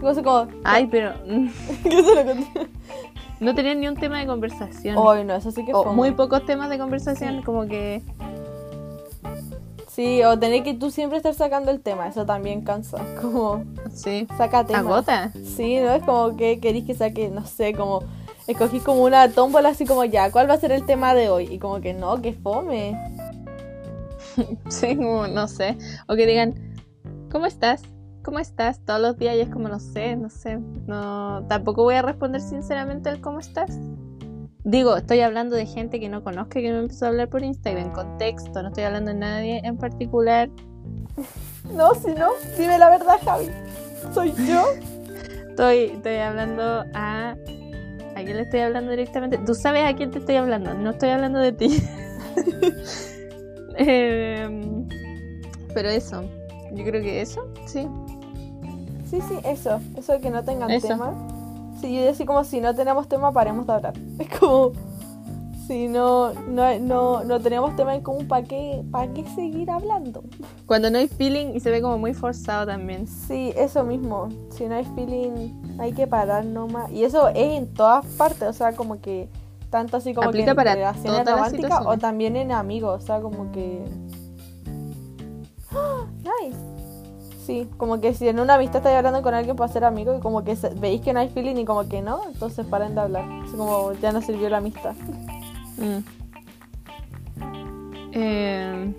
[0.00, 0.48] Cosa como...
[0.64, 1.48] Ay, pero mm,
[1.82, 2.68] ¿Qué se lo conté?
[3.40, 4.96] no tenían ni un tema de conversación.
[4.98, 5.92] Ay, no, eso sí que fome.
[5.92, 7.42] muy pocos temas de conversación, Sí.
[7.42, 8.02] como que
[9.96, 12.98] Sí, o tener que tú siempre estar sacando el tema, eso también cansa.
[13.22, 14.80] Como, sí, saca tema.
[14.80, 15.32] agota.
[15.32, 15.94] Sí, ¿no?
[15.94, 18.02] Es como que queréis que saque, no sé, como
[18.46, 21.48] escogís como una tómbola así como ya, ¿cuál va a ser el tema de hoy?
[21.50, 22.94] Y como que no, que fome.
[24.68, 25.78] Sí, como no sé.
[26.08, 26.76] O que digan,
[27.32, 27.80] ¿cómo estás?
[28.22, 28.80] ¿Cómo estás?
[28.84, 30.58] Todos los días y es como no sé, no sé.
[30.86, 33.78] No, tampoco voy a responder sinceramente el cómo estás.
[34.66, 37.86] Digo, estoy hablando de gente que no conozca, que me empezó a hablar por Instagram,
[37.86, 40.50] en contexto, no estoy hablando de nadie en particular.
[41.72, 43.48] No, si no, dime la verdad, Javi.
[44.12, 44.64] Soy yo.
[45.50, 47.36] Estoy, estoy hablando a...
[48.16, 49.38] ¿A quién le estoy hablando directamente?
[49.38, 51.82] Tú sabes a quién te estoy hablando, no estoy hablando de ti.
[53.78, 54.88] Em,
[55.74, 56.24] pero eso,
[56.72, 57.86] yo creo que eso, sí.
[59.10, 59.80] Sí, sí, eso.
[59.96, 60.88] Eso de que no tengan Eso.
[60.88, 61.12] tema.
[61.80, 63.94] Sí, yo así como si no tenemos tema, paremos de hablar.
[64.18, 64.72] Es como...
[65.66, 70.22] Si no, no, no, no tenemos tema en común, ¿para qué, ¿para qué seguir hablando?
[70.66, 73.08] Cuando no hay feeling y se ve como muy forzado también.
[73.08, 74.28] Sí, eso mismo.
[74.50, 76.92] Si no hay feeling, hay que parar nomás.
[76.92, 79.28] Y eso es en todas partes, o sea, como que
[79.70, 83.20] tanto así como Aplica que en para relaciones románticas o también en amigos, o sea,
[83.20, 83.84] como que
[85.72, 86.06] ¡Ah!
[86.22, 86.75] nice.
[87.46, 90.20] Sí, como que si en una amistad estáis hablando con alguien para ser amigo y
[90.20, 93.24] como que veis que no hay feeling y como que no, entonces paren de hablar.
[93.44, 94.94] Así como ya no sirvió la amistad.
[95.78, 95.98] Mm.
[98.12, 98.94] Eh,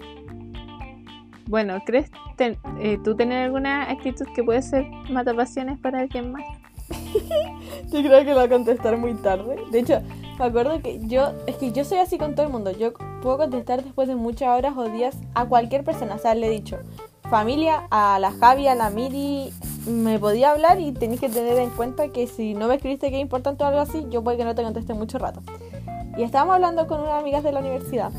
[1.48, 6.44] bueno, ¿crees ten- eh, tú tener alguna actitud que puede ser matapasiones para alguien más?
[7.92, 9.56] Yo creo que lo va a contestar muy tarde.
[9.72, 10.02] De hecho,
[10.38, 12.70] me acuerdo que yo, es que yo soy así con todo el mundo.
[12.72, 16.14] Yo puedo contestar después de muchas horas o días a cualquier persona.
[16.16, 16.78] O sea, le he dicho,
[17.30, 19.54] familia, a la Javi, a la Miri,
[19.86, 23.18] me podía hablar y tenéis que tener en cuenta que si no me escribiste que
[23.18, 25.42] es importante o algo así, yo puede que no te conteste mucho rato.
[26.18, 28.12] Y estábamos hablando con unas amigas de la universidad.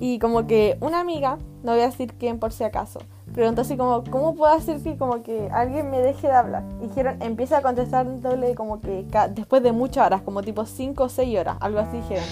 [0.00, 3.00] Y como que una amiga, no voy a decir quién por si acaso,
[3.32, 6.64] preguntó así como, ¿cómo puedo hacer que como que alguien me deje de hablar?
[6.82, 11.04] Y dijeron, empieza a contestar doble como que después de muchas horas, como tipo 5
[11.04, 12.24] o 6 horas, algo así dijeron.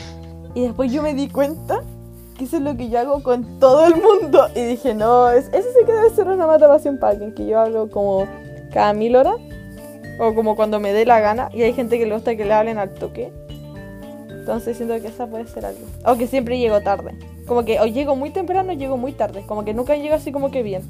[0.54, 1.82] Y después yo me di cuenta
[2.40, 4.46] que eso es lo que yo hago con todo el mundo.
[4.56, 7.60] Y dije, no, es- eso sí que debe ser una mata para alguien, que yo
[7.60, 8.26] hablo como
[8.72, 9.36] cada mil horas.
[10.18, 11.50] O como cuando me dé la gana.
[11.52, 13.30] Y hay gente que le gusta que le hablen al toque.
[14.30, 15.80] Entonces siento que esa puede ser algo.
[16.06, 17.14] O que siempre llego tarde.
[17.46, 19.44] Como que o llego muy temprano o llego muy tarde.
[19.46, 20.82] Como que nunca llego así como que bien.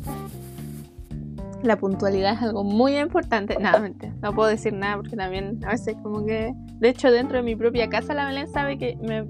[1.62, 3.56] La puntualidad es algo muy importante.
[3.58, 6.52] Nada, mentira, no puedo decir nada porque también a veces como que...
[6.78, 9.26] De hecho, dentro de mi propia casa la Belén sabe que me...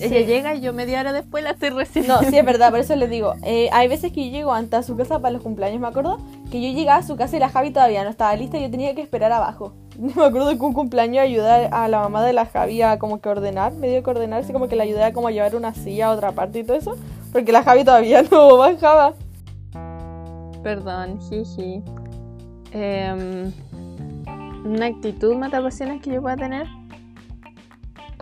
[0.00, 0.24] ella Sí.
[0.24, 2.20] llega y yo media hora después la estoy recibiendo.
[2.22, 3.34] No, sí es verdad, por eso les digo.
[3.44, 6.18] eh, hay veces que yo llego antes a su casa para los cumpleaños, me acuerdo.
[6.50, 8.70] Que yo llegaba a su casa y la Javi todavía no estaba lista y yo
[8.70, 9.74] tenía que esperar abajo.
[9.98, 13.28] Me acuerdo que un cumpleaños ayudé a la mamá de la Javi a como que
[13.28, 15.74] ordenar, me dio que ordenar, así como que la ayudé a como a llevar una
[15.74, 16.96] silla a otra parte y todo eso.
[17.32, 19.14] Porque la Javi todavía no bajaba.
[20.62, 21.82] Perdón, jiji.
[22.72, 23.52] Em,
[24.64, 26.66] una actitud matapasiones que yo pueda tener.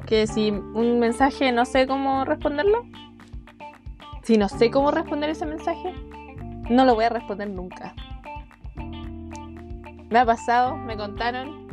[0.07, 2.83] Que si un mensaje no sé cómo responderlo.
[4.23, 5.95] Si no sé cómo responder ese mensaje,
[6.69, 7.95] no lo voy a responder nunca.
[10.11, 11.69] Me ha pasado, me contaron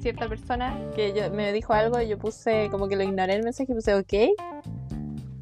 [0.00, 3.42] cierta persona que yo- me dijo algo y yo puse como que lo ignoré el
[3.44, 4.12] mensaje y puse ok.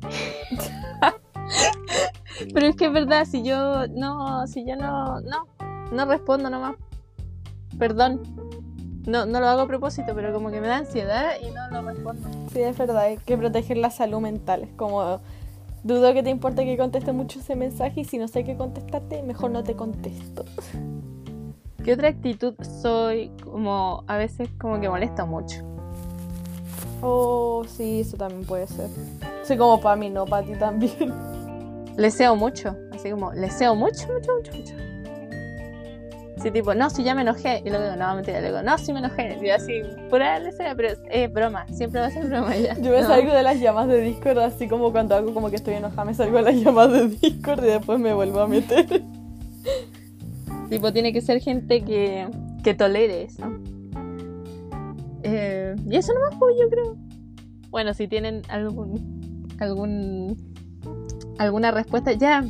[2.53, 5.47] Pero es que es verdad, si yo no, si yo no, no,
[5.93, 6.75] no respondo nomás.
[7.79, 8.23] Perdón.
[9.07, 11.88] No, no lo hago a propósito, pero como que me da ansiedad y no lo
[11.88, 12.29] respondo.
[12.53, 14.62] Sí, es verdad, hay que proteger la salud mental.
[14.62, 15.21] Es como,
[15.83, 19.23] dudo que te importe que conteste mucho ese mensaje y si no sé qué contestarte,
[19.23, 20.45] mejor no te contesto.
[21.85, 23.31] ¿Qué otra actitud soy?
[23.45, 25.62] Como a veces como que molesta mucho.
[27.03, 28.88] Oh, sí, eso también puede ser.
[29.43, 31.12] Sí, como para mí, no para ti también.
[31.99, 34.75] Leseo mucho, así como leseo mucho, mucho, mucho, mucho.
[36.42, 37.62] Sí, tipo, no, si ya me enojé.
[37.64, 39.38] Y luego no, mentira, luego, no, si me enojé.
[39.42, 42.75] Y así, pura lesea, pero es, es broma, siempre va a ser broma ya.
[42.81, 43.07] Yo me No.
[43.07, 46.12] salgo de las llamas de Discord, así como cuando hago como que estoy enojada, me
[46.14, 48.87] salgo de las llamas de Discord y después me vuelvo a meter.
[50.70, 52.27] Tipo, tiene que ser gente que,
[52.64, 53.44] que tolere eso.
[55.23, 56.97] Eh, y eso nomás, pues, yo creo.
[57.70, 59.47] Bueno, si tienen algún.
[59.61, 60.37] algún.
[61.38, 62.44] alguna respuesta, ya.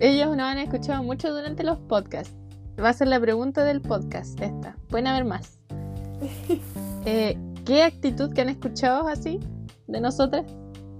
[0.00, 2.34] Ellos no han escuchado mucho durante los podcasts.
[2.80, 4.76] Va a ser la pregunta del podcast, esta.
[4.88, 5.58] Pueden haber más.
[7.04, 9.40] Eh, ¿Qué actitud que han escuchado así
[9.88, 10.44] de nosotras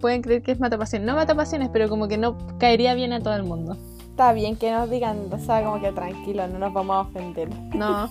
[0.01, 1.07] pueden creer que es matapasiones?
[1.07, 3.77] No matapasiones, pero como que no caería bien a todo el mundo.
[4.11, 7.49] Está bien que nos digan, o sea, como que tranquilo, no nos vamos a ofender.
[7.73, 8.11] No,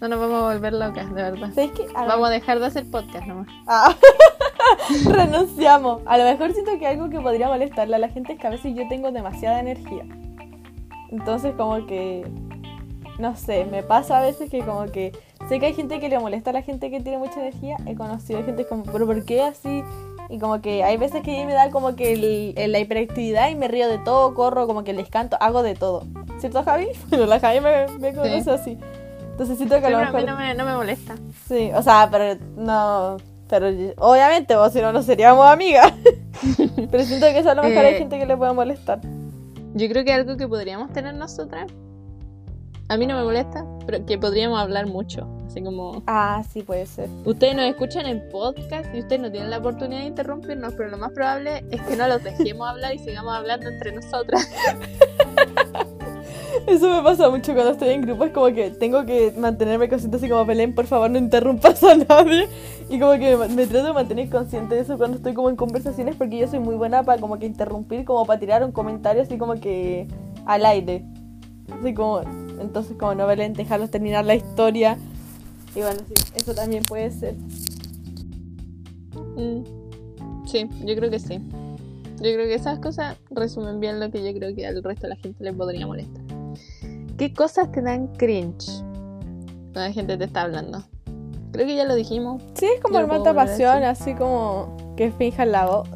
[0.00, 1.50] no nos vamos a volver locas, de verdad.
[1.54, 1.86] ¿Sabes qué?
[1.94, 3.48] A Vamos a dejar de hacer podcast nomás.
[3.66, 3.94] Ah.
[5.06, 6.02] Renunciamos.
[6.06, 8.50] A lo mejor siento que algo que podría molestarle a la gente es que a
[8.50, 10.04] veces yo tengo demasiada energía.
[11.10, 12.30] Entonces como que,
[13.18, 15.12] no sé, me pasa a veces que como que
[15.48, 17.76] sé que hay gente que le molesta a la gente que tiene mucha energía.
[17.86, 19.82] He conocido gente como, pero ¿por qué así?
[20.28, 23.56] Y como que hay veces que me da como que el- el- la hiperactividad y
[23.56, 26.04] me río de todo, corro, como que les canto, hago de todo.
[26.38, 26.86] ¿Cierto, Javi?
[27.10, 28.78] Bueno, la Javi me, me conoce así.
[29.32, 30.30] Entonces siento que a lo Pero a mí mejor...
[30.30, 31.14] no me, no me molesta.
[31.48, 33.16] Sí, o sea, pero no.
[33.48, 33.66] Pero
[33.98, 35.92] obviamente, vos si no, no seríamos amigas.
[36.90, 37.98] pero siento que eso a lo mejor hay Eh.
[37.98, 39.00] gente que le puede molestar.
[39.74, 41.66] Yo creo que algo que podríamos tener nosotras,
[42.90, 45.26] a mí no me molesta, pero que podríamos hablar mucho.
[45.46, 47.08] Así como, Ah, sí, puede ser.
[47.24, 50.98] ustedes nos escuchan en podcast y ustedes no tienen la oportunidad de interrumpirnos, pero lo
[50.98, 54.48] más probable es que no los dejemos hablar y sigamos hablando entre nosotras.
[56.66, 58.24] Eso me pasa mucho cuando estoy en grupo.
[58.24, 61.94] Es como que tengo que mantenerme consciente, así como Belén, por favor, no interrumpas a
[61.94, 62.48] nadie.
[62.88, 65.56] Y como que me, me trato de mantener consciente de eso cuando estoy como en
[65.56, 69.22] conversaciones, porque yo soy muy buena para como que interrumpir, como para tirar un comentario
[69.22, 70.06] así como que
[70.44, 71.04] al aire.
[71.80, 72.20] Así como,
[72.60, 74.98] entonces como no Belén, dejarlos terminar la historia.
[75.74, 77.34] Y bueno, sí, eso también puede ser.
[79.36, 79.80] Mm,
[80.50, 81.40] Sí, yo creo que sí.
[82.16, 85.10] Yo creo que esas cosas resumen bien lo que yo creo que al resto de
[85.10, 86.22] la gente le podría molestar.
[87.16, 88.66] ¿Qué cosas te dan cringe
[89.72, 90.82] cuando la gente te está hablando?
[91.52, 92.42] Creo que ya lo dijimos.
[92.54, 95.88] Sí, es como el mata pasión, así como que finjan la voz.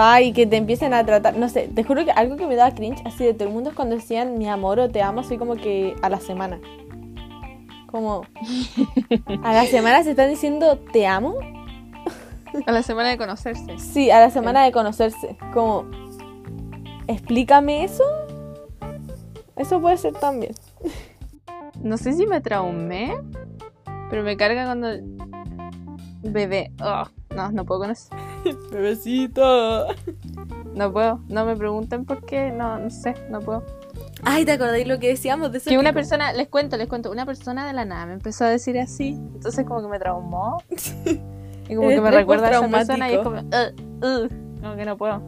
[0.00, 2.72] Ay, que te empiecen a tratar, no sé, te juro que algo que me da
[2.72, 5.36] cringe así de todo el mundo es cuando decían mi amor o te amo así
[5.36, 6.60] como que a la semana.
[7.88, 8.24] Como
[9.42, 11.34] a la semana se están diciendo te amo.
[12.64, 13.76] A la semana de conocerse.
[13.80, 15.36] Sí, a la semana de conocerse.
[15.52, 15.84] Como
[17.08, 18.04] explícame eso.
[19.56, 20.54] Eso puede ser también.
[21.82, 23.18] No sé si me traumé,
[24.10, 24.90] pero me carga cuando.
[26.22, 26.72] Bebé.
[26.82, 27.04] Oh,
[27.34, 28.08] no, no puedo con eso.
[28.72, 29.86] Bebecito.
[30.74, 31.20] no puedo.
[31.28, 33.64] No me pregunten por qué, no, no sé, no puedo.
[34.24, 35.60] Ay, ¿te acordáis lo que decíamos de?
[35.60, 38.48] Que una persona, les cuento, les cuento, una persona de la nada me empezó a
[38.48, 40.62] decir así, entonces como que me traumó.
[41.70, 43.40] Y como que me re recuerda a esa persona y es como.
[43.40, 44.30] "Ugh, ugh",
[44.62, 45.22] como que no puedo.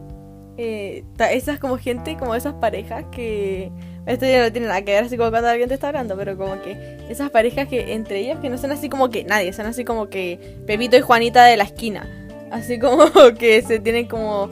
[0.57, 3.71] Eh, esas como gente, como esas parejas que...
[4.05, 6.35] Esto ya no tiene nada que ver así como cuando alguien te está hablando, pero
[6.35, 9.67] como que esas parejas que entre ellos que no son así como que nadie, son
[9.67, 12.09] así como que Pepito y Juanita de la esquina.
[12.51, 13.05] Así como
[13.37, 14.49] que se tienen como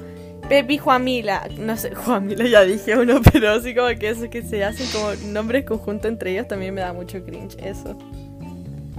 [0.47, 1.47] Pepi y Juanmila.
[1.59, 5.13] No sé, Juanmila ya dije uno, pero así como que eso que se hacen como
[5.31, 7.97] nombres conjuntos entre ellos también me da mucho cringe eso.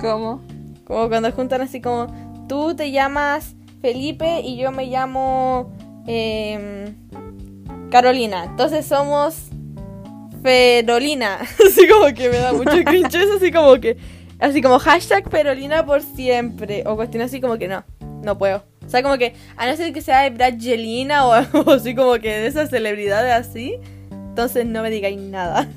[0.01, 0.41] ¿Cómo?
[0.85, 2.07] Como cuando juntan así como,
[2.49, 5.73] tú te llamas Felipe y yo me llamo
[6.07, 6.95] em,
[7.91, 8.45] Carolina.
[8.45, 9.51] Entonces somos
[10.43, 11.39] Ferolina.
[11.67, 13.97] Así como que me da mucho cringe así como que,
[14.39, 16.83] así como hashtag Ferolina por siempre.
[16.87, 17.85] O cuestión así como que no,
[18.23, 18.65] no puedo.
[18.85, 22.15] O sea, como que, a no ser que sea de Brangelina o algo así como
[22.15, 23.79] que de esas celebridades así,
[24.11, 25.69] entonces no me digáis nada.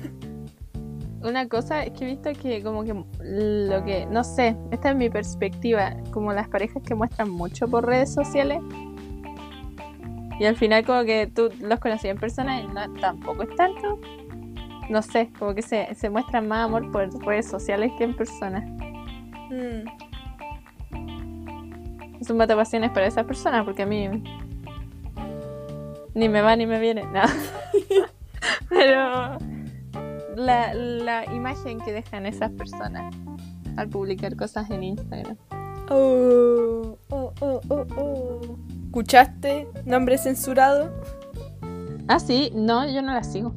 [1.22, 4.96] Una cosa es que he visto que como que lo que, no sé, esta es
[4.96, 8.58] mi perspectiva, como las parejas que muestran mucho por redes sociales
[10.38, 14.00] y al final como que tú los conocías en persona y no, tampoco es tanto.
[14.90, 18.60] No sé, como que se, se muestran más amor por redes sociales que en persona.
[19.50, 19.88] Mm.
[22.20, 24.08] Es un pasiones para esas personas porque a mí
[26.14, 27.22] ni me va ni me viene, no.
[28.68, 29.38] Pero
[30.36, 33.14] la, la imagen que dejan esas personas
[33.76, 35.36] al publicar cosas en Instagram.
[35.90, 38.58] Oh, oh, oh, oh, oh.
[38.86, 39.68] ¿Escuchaste?
[39.84, 40.90] Nombre censurado.
[42.08, 43.54] Ah, sí, no, yo no la sigo.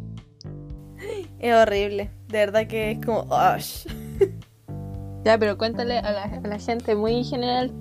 [1.39, 2.09] Es horrible.
[2.27, 3.25] De verdad que es como.
[3.55, 3.85] "Ush".
[5.23, 7.71] Ya, pero cuéntale a la, a la gente muy general.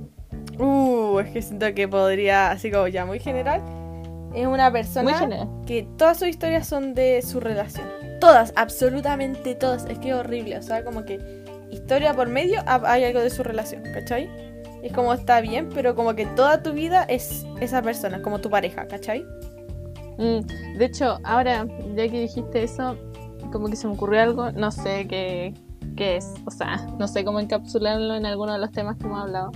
[0.58, 3.62] Uh, es que siento que podría, así como ya muy general.
[4.34, 7.86] Es una persona que todas sus historias son de su relación.
[8.20, 9.84] Todas, absolutamente todas.
[9.86, 10.58] Es que es horrible.
[10.58, 11.20] O sea, como que
[11.70, 14.28] historia por medio ha- hay algo de su relación, ¿cachai?
[14.82, 18.50] Es como está bien, pero como que toda tu vida es esa persona, como tu
[18.50, 19.24] pareja, ¿cachai?
[20.18, 20.40] Mm,
[20.78, 22.96] de hecho, ahora, ya que dijiste eso,
[23.56, 25.54] como que se me ocurrió algo, no sé qué,
[25.96, 26.34] qué es.
[26.44, 29.52] O sea, no sé cómo encapsularlo en alguno de los temas que hemos hablado.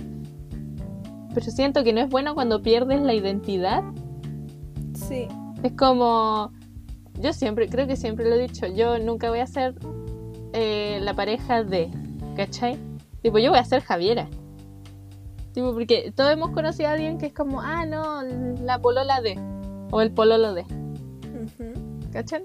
[1.33, 3.83] Pero siento que no es bueno cuando pierdes la identidad.
[4.93, 5.27] Sí.
[5.63, 6.51] Es como.
[7.19, 9.75] Yo siempre, creo que siempre lo he dicho, yo nunca voy a ser
[10.53, 11.91] eh, la pareja de.
[12.35, 12.77] ¿Cachai?
[13.21, 14.27] Tipo, yo voy a ser Javiera.
[15.53, 19.37] Tipo, porque todos hemos conocido a alguien que es como, ah, no, la polola de.
[19.91, 20.65] O el pololo de.
[22.11, 22.43] ¿Cachan?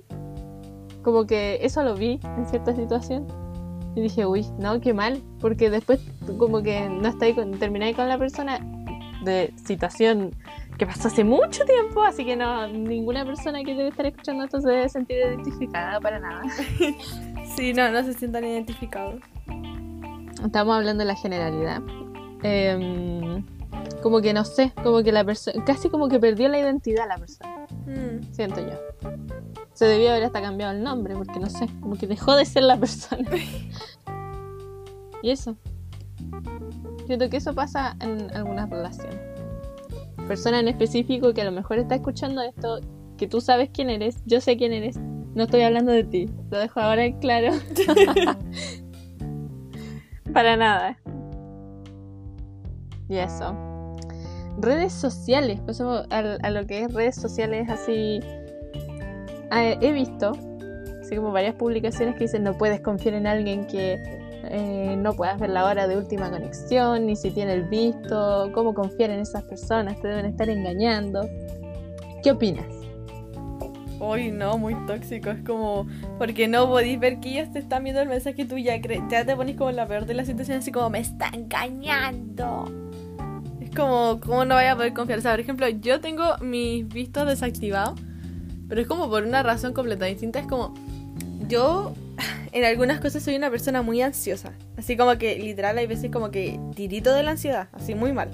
[1.06, 3.28] Como que eso lo vi en cierta situación.
[3.94, 5.22] Y dije, uy, no, qué mal.
[5.38, 6.00] Porque después,
[6.36, 8.58] como que no estáis con, termináis con la persona
[9.22, 10.34] de situación
[10.76, 12.02] que pasó hace mucho tiempo.
[12.02, 16.18] Así que no, ninguna persona que debe estar escuchando esto se debe sentir identificada para
[16.18, 16.42] nada.
[17.54, 19.22] Sí, no, no se sientan identificados.
[20.44, 21.80] Estamos hablando de la generalidad.
[22.42, 23.46] Em,
[24.02, 27.16] como que no sé, como que la persona, casi como que perdió la identidad la
[27.16, 27.66] persona.
[27.86, 28.34] Mm.
[28.34, 29.55] Siento yo.
[29.76, 32.62] Se debió haber hasta cambiado el nombre, porque no sé, como que dejó de ser
[32.62, 33.28] la persona.
[35.22, 35.54] y eso.
[37.04, 39.20] Siento que eso pasa en algunas relaciones.
[40.26, 42.80] Persona en específico que a lo mejor está escuchando esto,
[43.18, 44.96] que tú sabes quién eres, yo sé quién eres,
[45.34, 46.30] no estoy hablando de ti.
[46.50, 47.52] Lo dejo ahora en claro.
[50.32, 50.96] Para nada.
[53.10, 53.54] Y eso.
[54.58, 58.20] Redes sociales, pasamos a, a lo que es redes sociales así.
[59.50, 60.32] Ah, he visto,
[61.00, 64.00] así como varias publicaciones que dicen no puedes confiar en alguien que
[64.50, 68.74] eh, no puedas ver la hora de última conexión, ni si tiene el visto, cómo
[68.74, 71.28] confiar en esas personas, te deben estar engañando.
[72.22, 72.66] ¿Qué opinas?
[73.98, 75.30] Uy, no, muy tóxico.
[75.30, 75.86] Es como,
[76.18, 79.24] porque no podéis ver que ellos te están viendo el mensaje y tú ya, ya
[79.24, 82.70] te pones como en la peor de las situaciones, así como, me está engañando.
[83.60, 85.18] Es como, ¿cómo no vaya a poder confiar?
[85.18, 87.98] O sea, por ejemplo, yo tengo mis vistos desactivados,
[88.68, 90.40] pero es como por una razón completamente distinta.
[90.40, 90.74] Es como,
[91.48, 91.92] yo
[92.52, 94.52] en algunas cosas soy una persona muy ansiosa.
[94.76, 98.30] Así como que, literal, hay veces como que tirito de la ansiedad, así muy mal.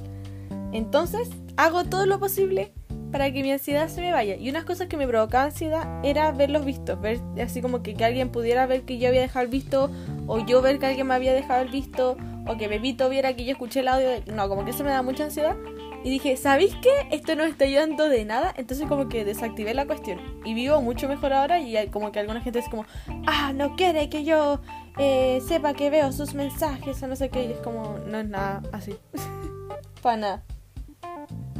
[0.73, 2.73] Entonces, hago todo lo posible
[3.12, 4.37] para que mi ansiedad se me vaya.
[4.37, 7.95] Y unas cosas que me provocaba ansiedad era ver los vistos, ver así como que,
[7.95, 9.90] que alguien pudiera ver que yo había dejado el visto,
[10.27, 12.16] o yo ver que alguien me había dejado el visto,
[12.47, 14.09] o que Pepito viera que yo escuché el audio.
[14.35, 15.57] No, como que eso me da mucha ansiedad.
[16.04, 16.90] Y dije, ¿sabéis qué?
[17.10, 18.52] Esto no está ayudando de nada.
[18.56, 20.18] Entonces como que desactivé la cuestión.
[20.44, 22.84] Y vivo mucho mejor ahora y como que alguna gente es como,
[23.26, 24.60] ah, no quiere que yo
[24.98, 27.44] eh, sepa que veo sus mensajes o no sé qué.
[27.44, 28.96] Y es como, no es nada así.
[30.02, 30.44] Para nada.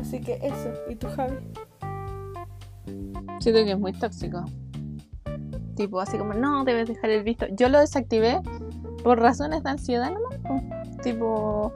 [0.01, 0.73] Así que eso.
[0.89, 1.37] ¿Y tú, Javi?
[3.39, 4.45] Siento que es muy tóxico.
[5.77, 7.47] Tipo, así como, no, debes dejar el visto.
[7.53, 8.41] Yo lo desactivé
[9.05, 10.39] por razones de ansiedad nomás.
[10.39, 11.03] po.
[11.03, 11.73] Tipo,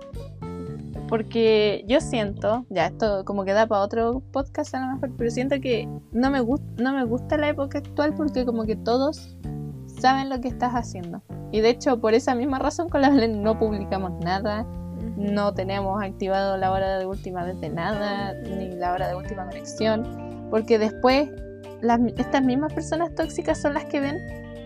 [1.08, 5.30] porque yo siento, ya esto como que da para otro podcast a lo mejor, pero
[5.30, 9.36] siento que no me, gust no me gusta la época actual porque como que todos
[10.00, 11.22] saben lo que estás haciendo.
[11.52, 14.66] Y de hecho, por esa misma razón con la Belén no publicamos nada,
[15.16, 19.46] no tenemos activado la hora de última vez de nada, ni la hora de última
[19.46, 21.30] conexión, porque después
[21.80, 24.18] las, estas mismas personas tóxicas son las que ven,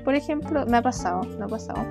[0.05, 1.85] por ejemplo, me ha pasado, me ha pasado.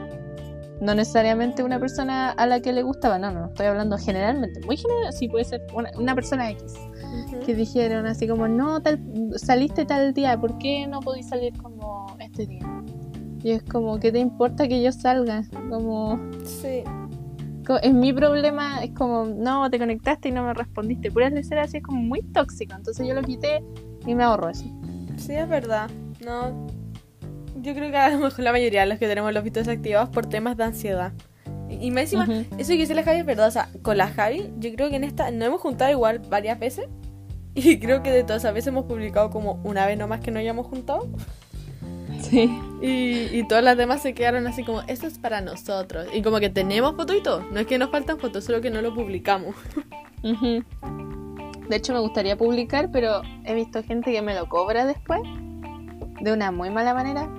[0.82, 4.78] No necesariamente una persona a la que le gustaba, no, no, estoy hablando generalmente, muy
[4.78, 6.74] general, sí puede ser una, una persona X,
[7.26, 7.40] Ujú.
[7.46, 9.00] que dijeron así como, no, tal,
[9.36, 12.66] saliste tal día, ¿por qué no podéis salir como este día?
[13.44, 15.44] Y es como, ¿qué te importa que yo salga?
[15.70, 16.84] Como, Sí.
[17.66, 21.10] co- es mi problema, es como, no, te conectaste y no me respondiste.
[21.12, 22.74] Puras ser así, es como muy tóxico.
[22.76, 23.64] Entonces yo lo quité
[24.06, 24.66] y me ahorro eso.
[25.18, 25.90] Sí, es verdad.
[26.26, 26.68] No.
[27.62, 30.10] Yo creo que a lo mejor la mayoría de los que tenemos los vistos desactivados
[30.10, 31.12] por temas de ansiedad.
[31.70, 32.46] Y, más encima, Ujú.
[32.58, 33.48] eso que dice la Javi es verdad.
[33.48, 36.60] O sea, con la Javi, yo creo que en esta nos hemos juntado igual varias
[36.60, 36.88] veces.
[37.54, 40.40] Y creo que de todas esas veces hemos publicado como una vez nomás que no
[40.40, 41.08] hayamos juntado.
[42.22, 42.50] Sí.
[42.82, 46.08] Y, y todas las demás se quedaron así como, esto es para nosotros.
[46.14, 47.46] Y como que tenemos fotos y todo.
[47.52, 49.56] No es que nos faltan fotos, solo que no lo publicamos.
[51.70, 55.22] De hecho, me gustaría publicar, pero he visto gente que me lo cobra después.
[56.20, 57.30] De una muy mala manera.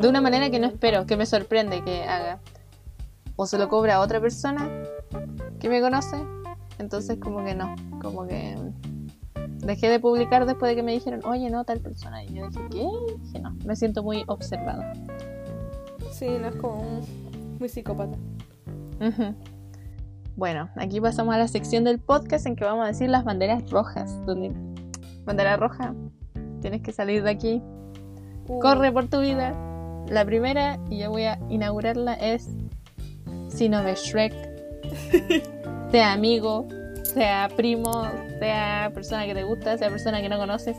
[0.00, 2.40] De una manera que no espero, que me sorprende que haga.
[3.36, 4.68] O se lo cobra a otra persona
[5.60, 6.16] que me conoce.
[6.78, 7.74] Entonces, como que no.
[8.02, 8.56] Como que
[9.58, 12.22] dejé de publicar después de que me dijeron, oye, no, tal persona.
[12.24, 12.82] Y yo dije, ¿qué?
[12.82, 14.82] Y dije, no, me siento muy observado.
[16.12, 18.16] Sí, no es como un- muy psicópata.
[20.36, 23.68] Bueno, aquí pasamos a la sección del podcast en que vamos a decir las banderas
[23.70, 24.24] rojas.
[24.26, 24.52] Donde
[25.24, 25.94] bandera roja,
[26.60, 27.62] tienes que salir de aquí,
[28.50, 29.52] Uh, corre por tu vida.
[30.10, 32.48] La primera, y yo voy a inaugurarla, es
[33.48, 34.32] si no ves Shrek,
[35.90, 36.66] sea amigo,
[37.02, 38.06] sea primo,
[38.38, 40.76] sea persona que te gusta, sea persona que no conoces,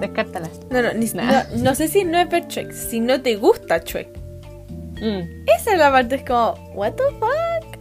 [0.00, 0.48] descártala.
[0.70, 1.44] No, no, ni, Nah.
[1.54, 4.08] no, no sé si no es ver Shrek, si no te gusta Shrek.
[5.00, 7.78] Mm, Esa es la parte, es como, what the fuck?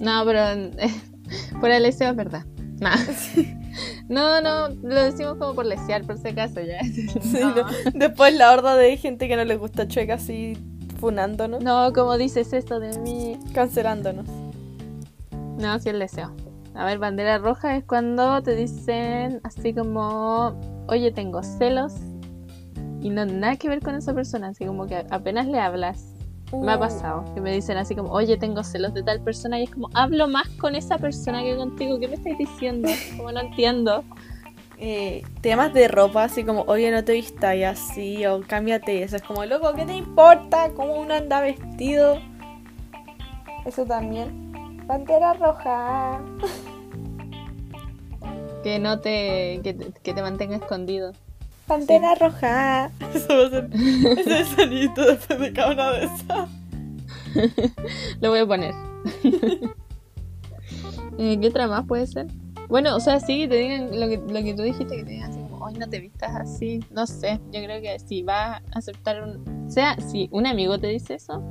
[0.00, 0.70] No, pero
[1.60, 2.44] por el deseo es verdad.
[2.80, 2.96] Nah.
[4.08, 6.80] No, no, lo decimos como por lesear, por si acaso ya.
[7.22, 7.54] Sí, no.
[7.54, 7.66] no.
[7.94, 10.56] Después la horda de gente que no le gusta Shrek así
[11.00, 13.38] funándonos, No, como dices esto de mí.
[13.52, 14.26] cancelándonos.
[15.58, 16.32] No, sí el deseo.
[16.74, 20.54] A ver, bandera roja es cuando te dicen así como,
[20.88, 21.94] oye, tengo celos
[23.00, 26.12] y no nada que ver con esa persona, así como que apenas le hablas.
[26.52, 29.58] Me ha Uh, pasado que me dicen así como, oye, tengo celos de tal persona
[29.58, 31.98] y es como, hablo más con esa persona que contigo.
[31.98, 32.88] ¿Qué me estás diciendo?
[33.16, 34.04] Como no entiendo.
[34.78, 39.16] eh, temas de ropa, así como, oye, no te vistas y así, o cámbiate eso.
[39.16, 42.18] Es como, loco, ¿qué te importa cómo uno anda vestido?
[43.64, 44.52] Eso también.
[44.86, 46.20] Bandera roja.
[48.62, 51.12] Que no te, que te, que te mantenga escondido.
[51.66, 52.90] Bandera roja.
[53.14, 56.48] Eso va a ser ese sonito después de cada una de esas.
[58.20, 58.74] Lo voy a poner.
[61.18, 62.26] Eh, ¿Qué otra más puede ser?
[62.68, 65.30] Bueno, o sea, sí, te digan lo que, lo que tú dijiste, que te digan
[65.30, 66.80] así como, hoy no te vistas así.
[66.90, 69.70] No sé, yo creo que si vas a aceptar un...
[69.70, 71.42] sea, si un amigo te dice eso,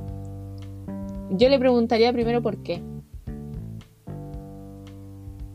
[1.30, 2.80] yo le preguntaría primero por qué.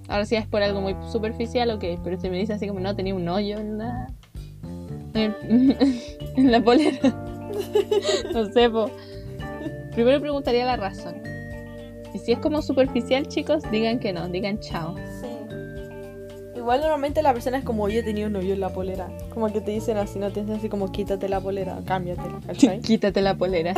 [0.09, 2.95] Ahora si es por algo muy superficial, ok, pero si me dice así como, no,
[2.95, 4.07] tenía un hoyo en la...
[5.13, 5.35] En,
[6.37, 6.99] en la polera.
[8.33, 8.89] no sé, po.
[9.93, 11.15] Primero preguntaría la razón.
[12.13, 14.95] Y si es como superficial, chicos, digan que no, digan chao.
[15.21, 15.27] Sí.
[16.55, 19.09] Igual normalmente la persona es como, oye, tenía un novio en la polera.
[19.33, 22.79] Como que te dicen así, no te dicen así como, quítate la polera, cámbiatela, ¿cachai?
[22.81, 23.73] Quítate la polera.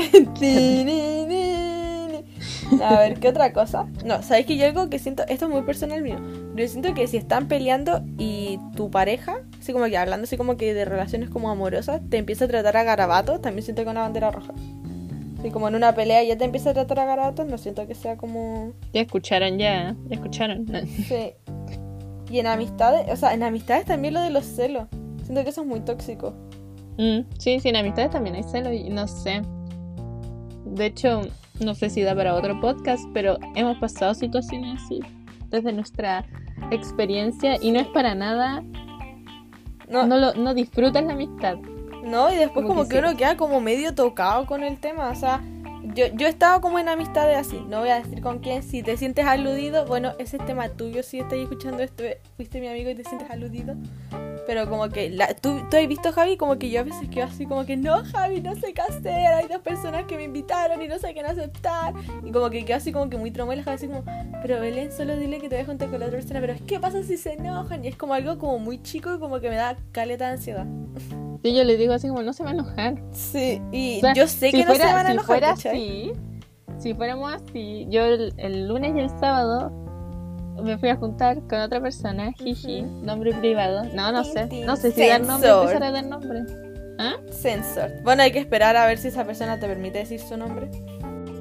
[2.83, 3.87] A ver, ¿qué otra cosa?
[4.03, 5.23] No, ¿sabes que yo algo que siento?
[5.29, 6.17] Esto es muy personal mío.
[6.17, 10.37] Pero yo siento que si están peleando y tu pareja, así como que hablando así
[10.37, 13.89] como que de relaciones como amorosas, te empieza a tratar a garabatos, también siento que
[13.89, 14.53] una bandera roja.
[15.39, 17.95] Así como en una pelea ya te empieza a tratar a garabatos, no siento que
[17.95, 18.73] sea como...
[18.93, 20.65] Ya escucharon, ya, ya escucharon.
[21.07, 21.33] Sí.
[22.29, 24.87] Y en amistades, o sea, en amistades también lo de los celos.
[25.23, 26.33] Siento que eso es muy tóxico.
[26.97, 29.41] Mm, sí, sí, en amistades también hay celos y no sé.
[30.65, 31.21] De hecho,
[31.63, 34.99] no sé si da para otro podcast, pero hemos pasado situaciones así
[35.49, 36.25] desde nuestra
[36.71, 38.63] experiencia y no es para nada,
[39.93, 41.57] No, no, lo, no disfrutas la amistad.
[42.03, 45.09] No, y después Como como, que uno queda como medio tocado con el tema.
[45.09, 45.41] O sea,
[45.83, 48.83] yo, yo he estado como en amistades así, no voy a decir con quién, si
[48.83, 52.03] te sientes aludido, bueno, ese es tema tuyo, si estás escuchando esto,
[52.37, 53.75] fuiste mi amigo y te sientes aludido,
[54.45, 57.25] pero como que, la, ¿tú, tú has visto Javi, como que yo a veces quedo
[57.25, 60.81] así como que, no Javi, no sé qué hacer, hay dos personas que me invitaron
[60.81, 63.87] y no sé quién aceptar, y como que quedo así como que muy Javi así
[63.87, 64.03] como,
[64.41, 66.79] pero Belén, solo dile que te voy a juntar con la otra persona, pero ¿qué
[66.79, 67.83] pasa si se enojan?
[67.83, 70.65] Y es como algo como muy chico y como que me da caleta de ansiedad.
[71.43, 72.95] Y yo le digo así como, no se va a enojar.
[73.11, 75.51] Sí, y O sea, yo sé si que no se van a si enojar, fuera
[75.51, 76.13] así,
[76.77, 79.82] si fuéramos así, yo el, el lunes y el sábado
[80.61, 83.83] me fui a juntar con otra persona, jiji, nombre privado.
[83.93, 84.47] No, no sé.
[84.65, 85.61] No sé si dar nombre, Sensor.
[85.61, 86.39] empezar a dar nombre.
[86.99, 87.15] ¿Ah?
[87.31, 87.91] Censor.
[88.03, 90.69] Bueno, hay que esperar a ver si esa persona te permite decir su nombre.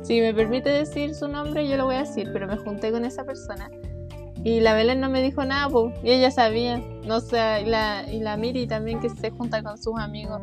[0.02, 3.04] Si me permite decir su nombre, yo lo voy a decir, pero me junté con
[3.04, 3.70] esa persona.
[4.44, 5.68] Y la Belén no me dijo nada,
[6.02, 6.78] y ella sabía.
[7.06, 10.42] No sé, y la, y la Miri también que se junta con sus amigos.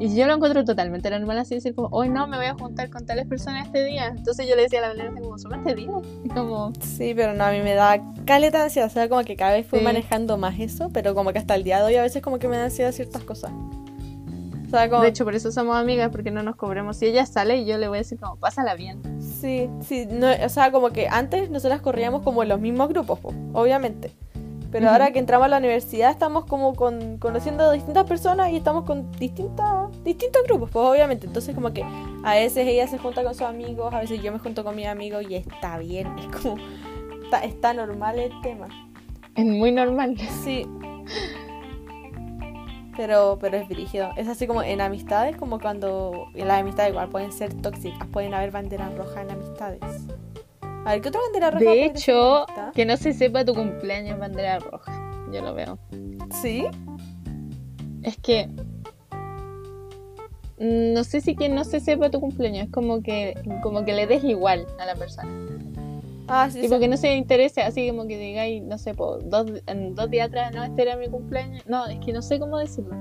[0.00, 2.90] Y yo lo encuentro totalmente normal así decir como, hoy no, me voy a juntar
[2.90, 4.08] con tales personas este día.
[4.08, 5.88] Entonces yo le decía a la así como, solo este día.
[6.24, 8.88] Y como, Sí, pero no, a mí me da caleta de ansiedad.
[8.88, 9.84] O sea, como que cada vez fui Sí.
[9.84, 12.48] manejando más eso, pero como que hasta el día de hoy a veces como que
[12.48, 13.52] me da ansiedad ciertas cosas.
[14.66, 15.02] O sea, como...
[15.02, 16.96] De hecho, por eso somos amigas, porque no nos cobremos.
[16.96, 19.02] Si ella sale y yo le voy a decir como, pásala bien.
[19.20, 23.18] Sí, sí, no, o sea, como que antes nosotras corríamos como en los mismos grupos,
[23.20, 24.12] po, obviamente.
[24.72, 28.56] Pero ahora que entramos a la universidad estamos como con, conociendo a distintas personas y
[28.56, 31.26] estamos con distintas, distintos grupos, pues obviamente.
[31.26, 31.84] Entonces como que
[32.24, 34.86] a veces ella se junta con sus amigos, a veces yo me junto con mis
[34.86, 36.56] amigos y está bien, es como,
[37.22, 38.68] está, está normal el tema.
[39.36, 40.16] Es muy normal.
[40.42, 40.66] Sí.
[42.96, 44.10] Pero, pero es brígido.
[44.16, 48.34] Es así como en amistades, como cuando en las amistades igual pueden ser tóxicas, pueden
[48.34, 49.80] haber banderas rojas en amistades.
[50.84, 51.64] A ver, ¿qué otra bandera roja?
[51.64, 52.46] De hecho?
[52.74, 54.92] Que no se sepa tu cumpleaños bandera roja.
[55.32, 55.78] Yo lo veo.
[56.42, 56.64] Sí.
[58.02, 58.48] Es que.
[60.58, 62.66] mm, No sé si que no se sepa tu cumpleaños.
[62.66, 65.28] Es como que, como que le des igual a la persona.
[66.28, 66.80] Ah, sí, Tipo sí.
[66.80, 69.46] que no se interese, así como que digáis, no sé, po, dos,
[69.90, 71.66] dos días atrás, no, este era mi cumpleaños.
[71.66, 72.94] No, es que no sé cómo decirlo.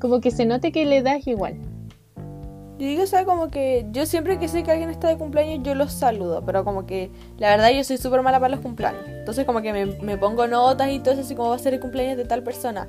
[0.00, 1.56] Como que se note que le das igual.
[2.78, 5.60] Yo digo, o sea, como que yo siempre que sé que alguien está de cumpleaños,
[5.64, 6.42] yo los saludo.
[6.46, 9.02] Pero como que la verdad yo soy súper mala para los cumpleaños.
[9.08, 11.74] Entonces como que me, me pongo notas y todo eso, así como va a ser
[11.74, 12.86] el cumpleaños de tal persona.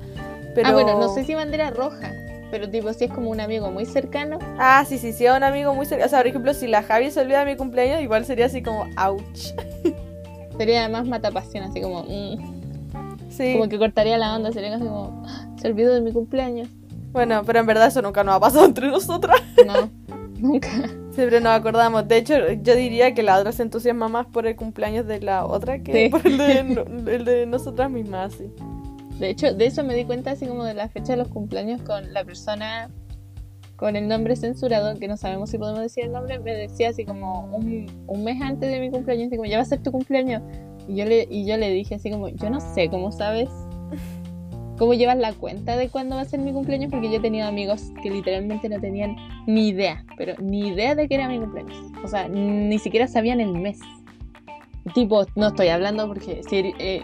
[0.54, 0.68] Pero...
[0.68, 2.12] Ah, bueno, no sé si bandera roja,
[2.52, 5.74] pero tipo si es como un amigo muy cercano, Ah, sí, sí, sí, un amigo
[5.74, 6.06] muy cercano.
[6.06, 8.62] O sea, por ejemplo, si la Javi se olvida de mi cumpleaños, igual sería así
[8.62, 9.54] como, ouch.
[10.56, 12.60] sería más matapasión, así como, mm,
[13.30, 13.52] Sí.
[13.52, 16.68] como que cortaría la onda, sería así como, "Ah, se olvidó de mi cumpleaños.
[17.12, 19.40] Bueno, pero en verdad eso nunca nos ha pasado entre nosotras.
[19.66, 19.90] No,
[20.38, 20.68] nunca.
[21.12, 22.06] Siempre nos acordamos.
[22.06, 25.44] De hecho, yo diría que la otra se entusiasma más por el cumpleaños de la
[25.44, 26.08] otra que Sí.
[26.08, 28.44] por el de, no- el de nosotras mismas, sí.
[29.18, 31.82] De hecho, de eso me di cuenta así como de la fecha de los cumpleaños
[31.82, 32.88] con la persona
[33.76, 37.06] con el nombre censurado, que no sabemos si podemos decir el nombre, me decía así
[37.06, 39.90] como un, un mes antes de mi cumpleaños, así como, ya va a ser tu
[39.90, 40.42] cumpleaños.
[40.86, 43.48] Y yo le, y yo le dije así como, yo no sé cómo sabes,
[44.80, 47.46] cómo llevas la cuenta de cuándo va a ser mi cumpleaños, porque yo he tenido
[47.46, 49.14] amigos que literalmente no tenían
[49.46, 51.76] ni idea, pero ni idea de que era mi cumpleaños.
[52.02, 53.78] O sea, ni siquiera sabían el mes.
[54.94, 57.02] Tipo, no estoy hablando porque si, eh,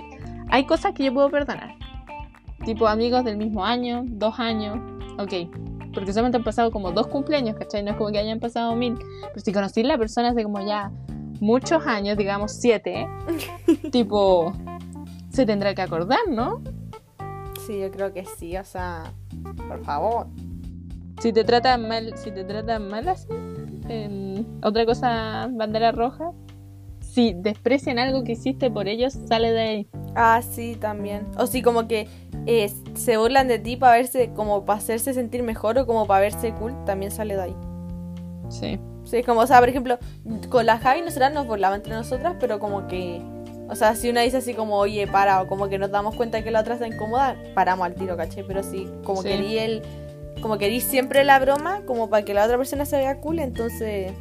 [0.49, 1.75] hay cosas que yo puedo perdonar.
[2.65, 4.79] Tipo, amigos del mismo año, dos años,
[5.19, 5.35] ok.
[5.93, 7.83] Porque solamente han pasado como dos cumpleaños, ¿cachai?
[7.83, 8.95] No es como que hayan pasado mil.
[9.21, 10.91] Pero si conocí a la persona hace como ya
[11.41, 13.07] muchos años, digamos siete,
[13.93, 14.55] tipo,
[15.29, 16.63] se tendrá que acordar, ¿no?
[17.67, 19.13] Sí, yo creo que sí, o sea,
[19.69, 20.29] por favor.
[21.21, 23.27] Si te tratan mal, si te tratan mal así,
[23.89, 26.33] em, otra cosa, bandera roja.
[27.01, 29.89] Si desprecian algo que hiciste por ellos, sale de ahí.
[30.15, 31.27] Ah, sí, también.
[31.39, 32.07] O sí, como que
[32.47, 36.21] eh, se burlan de ti para verse, como para hacerse sentir mejor o como para
[36.21, 37.57] verse cool, también sale de ahí.
[38.49, 38.79] Sí.
[39.05, 39.99] Sí, como, o sea, por ejemplo,
[40.51, 43.23] con la Javi nosotras nos burlamos entre nosotras, pero como que,
[43.69, 46.43] o sea, si una dice así como, oye, para, o como que nos damos cuenta
[46.43, 48.45] que la otra está incómoda, paramos al tiro, ¿caché?
[48.45, 49.29] Pero si como Sí.
[49.29, 49.83] querí el,
[50.41, 54.13] como querí siempre la broma, como para que la otra persona se vea cool, entonces,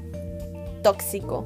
[0.81, 1.45] tóxico.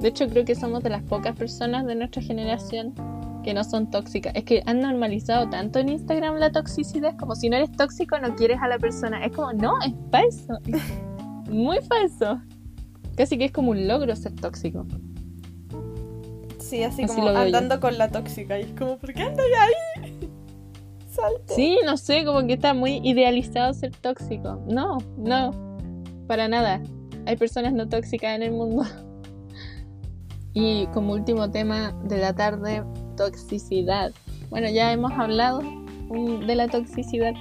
[0.00, 2.94] De hecho, creo que somos de las pocas personas de nuestra generación
[3.42, 4.32] que no son tóxicas.
[4.34, 7.10] Es que han normalizado tanto en Instagram la toxicidad.
[7.10, 9.24] Es como si no eres tóxico, no quieres a la persona.
[9.24, 10.58] Es como, no, es falso.
[11.44, 12.40] Es Muy falso.
[13.16, 14.86] Casi que es como un logro ser tóxico.
[16.74, 17.38] Sí, así, Así como yo.
[17.38, 20.28] andando con la tóxica, y es como, ¿por qué andas ahí?
[21.08, 21.54] Salte.
[21.54, 24.60] Sí, no sé, como que está muy idealizado ser tóxico.
[24.66, 25.52] No, no,
[26.26, 26.82] para nada.
[27.26, 28.82] Hay personas no tóxicas en el mundo.
[30.56, 32.84] Y como último tema de la tarde,
[33.16, 34.12] toxicidad.
[34.50, 35.60] Bueno, ya hemos hablado
[36.46, 37.34] de la toxicidad.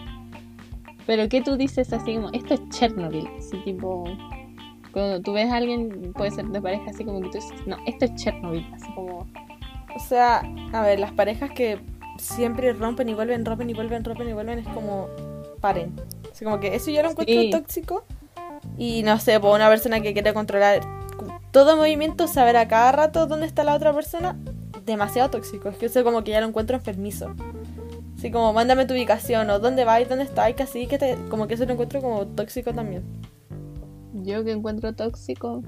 [1.06, 3.28] Pero ¿qué tú dices así como, esto es Chernobyl?
[3.38, 4.04] Así tipo,
[4.94, 7.78] Cuando tú ves a alguien, puede ser de pareja, así como que tú dices, no,
[7.88, 9.28] esto es Chernobyl, así como...
[9.96, 10.42] O sea,
[10.72, 11.80] a ver, las parejas que
[12.18, 15.08] siempre rompen y vuelven, rompen y vuelven, rompen y vuelven, es como,
[15.60, 15.94] paren.
[16.32, 17.50] Así como que eso yo lo encuentro Sí.
[17.52, 18.06] tóxico.
[18.78, 20.82] Y no sé, por una persona que quiere controlar
[21.52, 24.36] todo movimiento, saber a cada rato dónde está la otra persona,
[24.86, 25.70] demasiado tóxico.
[25.70, 27.34] Es que eso como que ya lo encuentro enfermizo.
[28.18, 31.48] Así como, mándame tu ubicación o dónde vais, dónde estáis, que así, que te, como
[31.48, 33.04] que eso lo encuentro como tóxico también.
[34.14, 35.64] Yo que encuentro tóxico,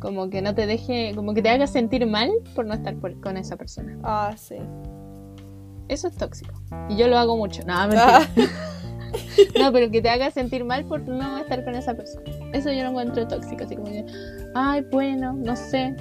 [0.00, 3.20] como que no te deje, como que te haga sentir mal por no estar por-
[3.20, 3.96] con esa persona.
[4.02, 4.56] Ah, sí.
[5.88, 6.54] Eso es tóxico.
[6.88, 7.62] Y yo lo hago mucho.
[7.66, 8.18] No, mentira.
[8.20, 8.28] Ah,
[9.58, 12.24] No, pero que te haga sentir mal por no estar con esa persona.
[12.54, 13.64] Eso yo lo encuentro tóxico.
[13.64, 14.04] Así como que,
[14.54, 15.94] ay, bueno, no sé.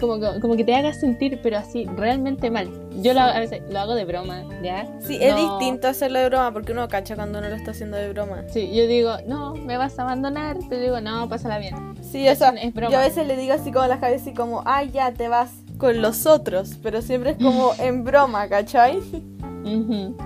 [0.00, 2.68] Como, que- como que te haga sentir, pero así, realmente mal.
[3.02, 4.86] Yo lo, a veces lo hago de broma, ¿ya?
[5.00, 5.58] sí, es No.
[5.58, 8.44] distinto hacerlo de broma porque uno cacha cuando uno lo está haciendo de broma.
[8.48, 10.58] Sí, yo digo, no, me vas a abandonar.
[10.68, 11.74] Pero digo, no, pásala bien.
[12.02, 12.92] Sí, o sea, Es broma.
[12.92, 15.28] yo a veces le digo así como a la cabeza así como, ay, ya te
[15.28, 18.98] vas con los otros, pero siempre es como en broma, ¿cachai?
[18.98, 20.16] Ujú.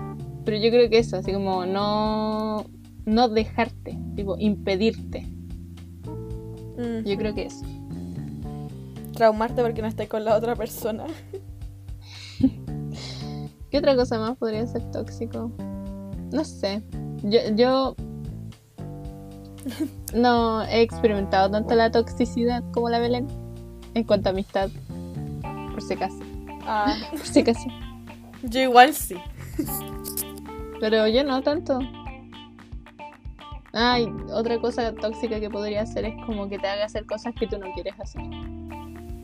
[0.45, 2.65] Pero yo creo que eso, así como no,
[3.07, 5.27] no dejarte, tipo, impedirte.
[6.77, 7.65] Mm, Yo creo que eso.
[9.15, 11.05] Traumarte porque no estás con la otra persona.
[13.71, 15.51] ¿Qué otra cosa más podría ser tóxico?
[16.33, 16.83] No sé.
[17.23, 17.97] Yo, yo
[20.15, 23.27] no he experimentado tanto la toxicidad como la Belén
[23.95, 24.71] en cuanto a amistad.
[25.73, 26.21] Por si acaso.
[26.67, 27.67] Ah, Por si acaso.
[28.43, 29.17] yo igual sí.
[30.81, 31.79] Pero yo no tanto.
[33.73, 37.49] Ay, otra cosa tóxica que podría hacer es como que te haga hacer cosas que
[37.49, 38.23] tú no quieres hacer.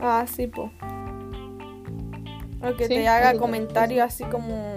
[0.01, 0.71] Ah, sí, po.
[2.63, 4.73] O que Sí, te haga comentarios así como...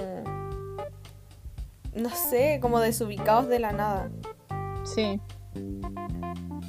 [1.95, 4.11] No sé, como desubicados de la nada.
[4.85, 5.21] Sí,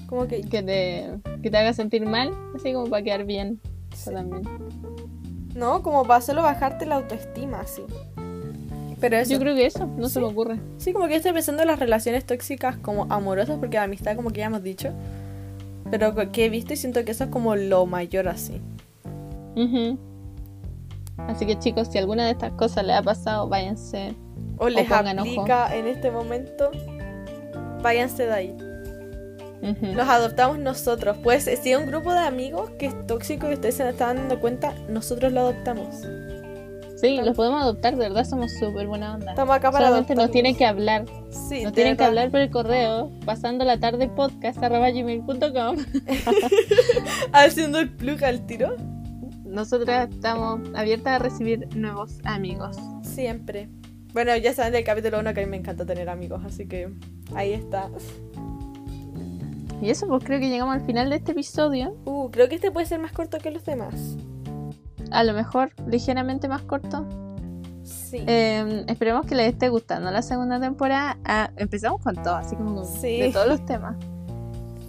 [0.08, 0.42] Como que...
[0.42, 1.10] que te,
[1.42, 3.60] que te haga sentir mal, así como para quedar bien.
[3.92, 4.44] Eso también.
[5.54, 7.84] No, como para solo bajarte la autoestima, así.
[9.00, 9.34] Pero eso...
[9.34, 10.60] Yo creo que eso, no se me ocurre.
[10.78, 14.30] Sí, como que estoy pensando en las relaciones tóxicas como amorosas, porque la amistad como
[14.30, 14.94] que ya hemos dicho.
[15.90, 18.62] Pero que he visto y siento que eso es como lo mayor así.
[21.18, 24.16] Así que chicos, si alguna de estas cosas les ha pasado, váyanse.
[24.58, 26.72] O les pongan aplica en este momento,
[27.82, 28.58] váyanse de ahí.
[29.82, 31.18] Los adoptamos nosotros.
[31.24, 34.40] Pues si hay un grupo de amigos que es tóxico y ustedes se están dando
[34.40, 35.96] cuenta, nosotros lo adoptamos.
[36.98, 39.32] Sí, los podemos adoptar, de verdad somos súper buena onda.
[39.32, 41.06] Estamos acá para Solamente nos tienen que hablar.
[41.36, 45.78] Sí, Nos tienen que hablar por el correo, pasando la tarde podcast gmail.com.
[47.34, 48.76] Haciendo el plug al tiro.
[49.44, 52.78] Nosotras estamos abiertas a recibir nuevos amigos.
[53.04, 53.70] Siempre.
[54.14, 56.90] Bueno, ya saben del capítulo 1 que a mí me encanta tener amigos, así que
[57.36, 57.90] ahí está.
[59.82, 61.96] Y eso, pues creo que llegamos al final de este episodio.
[62.06, 64.16] Uh, creo que este puede ser más corto que los demás.
[65.12, 67.06] A lo mejor ligeramente más corto.
[68.20, 68.24] Sí.
[68.28, 71.18] Eh, esperemos que les esté gustando la segunda temporada.
[71.26, 73.20] Ah, empezamos con todo, así como Sí.
[73.22, 73.96] de todos los temas.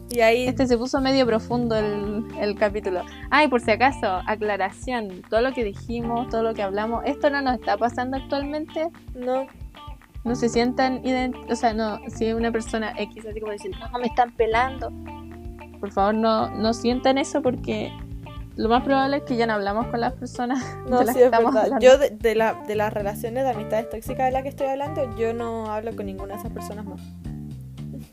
[0.08, 3.02] y ahí Este se puso medio profundo el, el capítulo.
[3.30, 5.22] Ay, por si acaso, aclaración.
[5.28, 8.88] Todo lo que dijimos, todo lo que hablamos, esto no nos está pasando actualmente.
[9.14, 9.46] no.
[10.24, 13.98] No se sientan ident O sea, no, si una persona X así como diciendo, no,
[14.00, 14.92] me están pelando.
[15.78, 17.92] Por favor, no, no sientan eso porque
[18.56, 21.20] lo más probable es que ya no hablamos con las personas No, de las sí,
[21.20, 21.64] que es estamos verdad.
[21.72, 21.84] hablando.
[21.86, 25.16] Yo de, de la, de las relaciones de amistades tóxicas de las que estoy hablando,
[25.16, 27.00] yo no hablo con ninguna de esas personas más.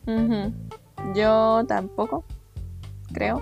[0.06, 0.54] Ujú.
[1.16, 2.24] Yo tampoco.
[3.14, 3.42] Creo.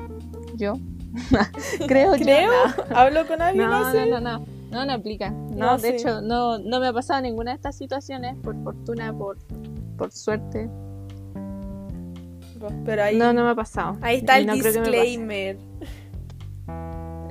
[0.56, 0.74] Yo.
[1.88, 2.24] Creo, yo.
[2.24, 2.96] Creo, No.
[2.96, 3.98] hablo con alguien No, así.
[3.98, 4.46] no, no, no.
[4.72, 5.32] No, no aplica.
[5.32, 5.96] No, No, de sí.
[5.96, 9.38] hecho, no, no me ha pasado ninguna de estas situaciones, por fortuna, por,
[9.98, 10.70] por suerte.
[12.86, 13.98] Pero ahí, No, no me ha pasado.
[14.02, 14.92] ahí está el no creo que me pase.
[15.02, 15.58] disclaimer.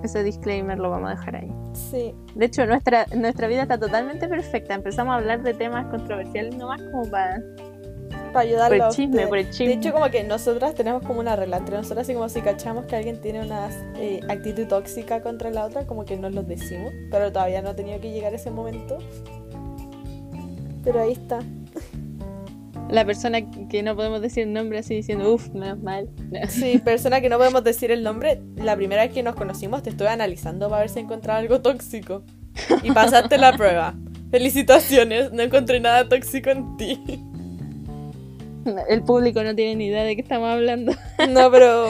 [0.03, 1.53] Ese disclaimer lo vamos a dejar ahí.
[1.73, 2.15] Sí.
[2.35, 4.75] De hecho, nuestra, nuestra vida está totalmente perfecta.
[4.75, 7.43] Empezamos a hablar de temas controversiales nomás como para...
[8.33, 8.79] Para ayudarlo.
[8.79, 9.67] Por el chisme, por el chisme.
[9.67, 12.87] De hecho, como que nosotras tenemos como una regla entre nosotras, y como si cachamos
[12.87, 16.93] que alguien tiene una eh, actitud tóxica contra la otra, como que nos lo decimos.
[17.11, 18.99] Pero todavía no ha tenido que llegar ese momento.
[20.85, 21.41] Pero ahí está.
[22.91, 23.39] La persona
[23.69, 26.09] que no podemos decir el nombre así diciendo, uff, menos mal.
[26.49, 29.91] Sí, persona que no podemos decir el nombre, la primera vez que nos conocimos te
[29.91, 32.25] estuve analizando para ver si encontraba algo tóxico.
[32.83, 33.95] Y pasaste la prueba.
[34.31, 37.01] Felicitaciones, no encontré nada tóxico en ti.
[38.89, 40.93] El público no tiene ni idea de qué estamos hablando.
[41.29, 41.89] No, pero...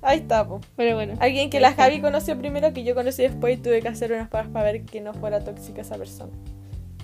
[0.00, 0.60] Ahí está, po.
[0.76, 1.14] Pero bueno.
[1.20, 4.28] Alguien que la Javi conoció primero, que yo conocí después y tuve que hacer unas
[4.28, 6.32] pruebas para ver que no fuera tóxica esa persona.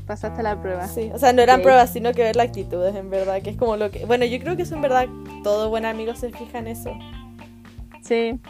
[0.08, 0.88] Pasaste la prueba.
[0.88, 3.56] Sí, o sea, no eran pruebas, sino que ver las actitudes, en verdad, que es
[3.56, 4.04] como lo que...
[4.06, 5.06] Bueno, yo creo que eso en verdad,
[5.44, 6.90] todo buen amigo se fija en eso.
[8.02, 8.40] Sí.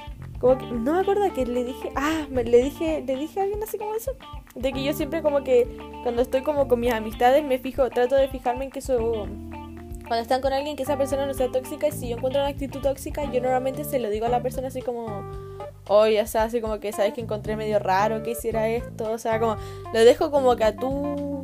[0.40, 3.42] Como que, no me acuerdo que le dije, ah, me- le dije, le dije a
[3.42, 4.12] alguien así como eso.
[4.54, 5.66] De que yo siempre como que
[6.04, 9.26] cuando estoy como con mis amistades me fijo, trato de fijarme en que eso,
[10.08, 12.50] cuando están con alguien que esa persona no sea tóxica y si yo encuentro una
[12.50, 15.22] actitud tóxica, yo normalmente se lo digo a la persona así como,
[15.86, 19.18] oye, o sea, así como que sabes que encontré medio raro que hiciera esto, o
[19.18, 19.56] sea, como
[19.92, 21.42] lo dejo como que a tú,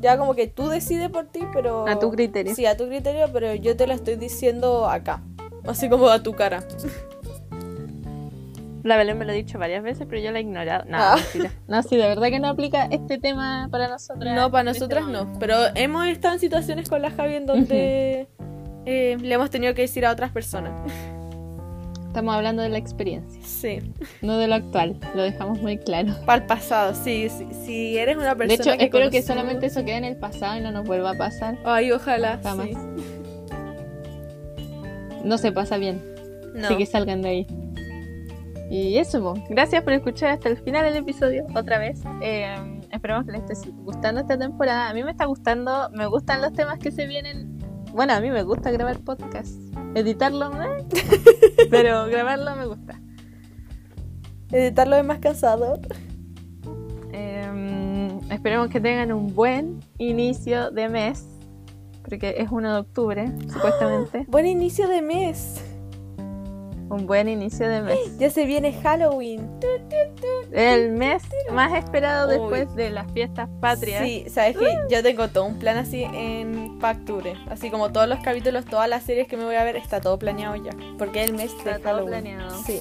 [0.00, 1.86] ya como que tú decides por ti, pero...
[1.86, 2.54] A tu criterio.
[2.54, 5.22] Sí, a tu criterio, pero yo te lo estoy diciendo acá,
[5.66, 6.66] así como a tu cara.
[8.84, 10.84] La Belén me lo ha dicho varias veces, pero yo la he ignorado.
[10.88, 11.16] No, Ah.
[11.68, 14.34] No, sí, de verdad que no aplica este tema para nosotras.
[14.34, 15.24] No, para este nosotras momento.
[15.32, 15.38] no.
[15.38, 18.26] Pero hemos estado en situaciones con la Javi en donde
[18.86, 20.72] eh, le hemos tenido que decir a otras personas.
[22.08, 23.78] Estamos hablando de la experiencia, Sí.
[24.20, 24.96] no de lo actual.
[25.14, 26.12] Lo dejamos muy claro.
[26.26, 27.46] Para el pasado, sí, sí.
[27.64, 30.60] Si eres una persona De hecho, espero que solamente eso quede en el pasado y
[30.60, 31.56] no nos vuelva a pasar.
[31.64, 32.38] Ay, ojalá.
[32.42, 32.66] Jamás.
[32.66, 32.74] sí.
[35.24, 36.02] No se pasa bien.
[36.54, 36.66] No.
[36.66, 37.46] Así que salgan de ahí.
[38.72, 39.34] Y eso, po.
[39.50, 42.00] gracias por escuchar hasta el final del episodio otra vez.
[42.22, 42.56] Eh,
[42.90, 44.88] esperemos que les esté gustando esta temporada.
[44.88, 47.58] A mí me está gustando, me gustan los temas que se vienen.
[47.92, 49.58] Bueno, a mí me gusta grabar podcast.
[49.94, 50.86] Editarlo, ¿eh?
[51.70, 52.98] pero grabarlo me gusta.
[54.50, 55.78] Editarlo es más cansado.
[57.12, 61.26] Eh, esperemos que tengan un buen inicio de mes.
[62.02, 64.24] Porque es 1 de octubre, supuestamente.
[64.28, 65.62] Buen inicio de mes.
[66.92, 68.18] Un buen inicio de mes.
[68.18, 69.48] Ya se viene Halloween.
[70.52, 72.38] El mes más esperado Uy.
[72.38, 74.02] después de las fiestas patrias.
[74.04, 77.34] Sí, sabes que yo tengo todo un plan así en Pacture.
[77.48, 80.18] Así como todos los capítulos, todas las series que me voy a ver, está todo
[80.18, 80.72] planeado ya.
[80.98, 82.08] Porque es el mes de Está todo Halloween.
[82.22, 82.62] planeado.
[82.64, 82.80] Sí.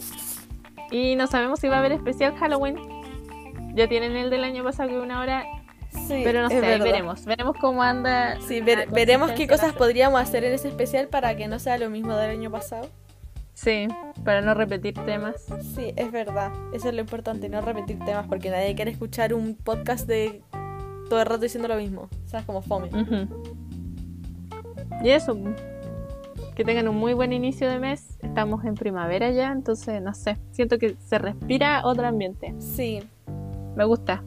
[0.92, 2.76] Y no sabemos si va a haber especial Halloween.
[3.76, 5.46] Ya tienen el del año pasado que una hora,
[6.08, 7.26] Sí, pero no sé, veremos.
[7.26, 8.38] Veremos cómo anda.
[8.48, 11.90] Sí, ver- veremos qué cosas podríamos hacer en ese especial para que no sea lo
[11.90, 12.90] mismo del año pasado.
[13.62, 13.88] Sí,
[14.24, 15.36] para no repetir temas.
[15.76, 16.52] Sí, es verdad.
[16.74, 20.42] Eso es lo importante, no repetir temas, porque nadie quiere escuchar un podcast de
[21.10, 22.10] todo el rato diciendo lo mismo.
[22.26, 22.90] O sea, es como fome.
[25.04, 25.38] Y eso,
[26.56, 28.18] que tengan un muy buen inicio de mes.
[28.22, 32.56] Estamos en primavera ya, entonces no sé, siento que se respira otro ambiente.
[32.58, 33.04] Sí.
[33.76, 34.24] Me gusta.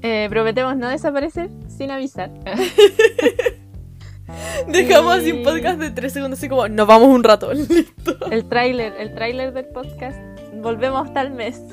[0.00, 2.32] Eh, prometemos no desaparecer sin avisar.
[4.68, 7.52] Dejamos así un podcast de tres segundos, así como, nos vamos un rato.
[7.54, 8.30] Listo.
[8.30, 10.18] el tráiler, el tráiler del podcast.
[10.54, 11.60] Volvemos tal mes.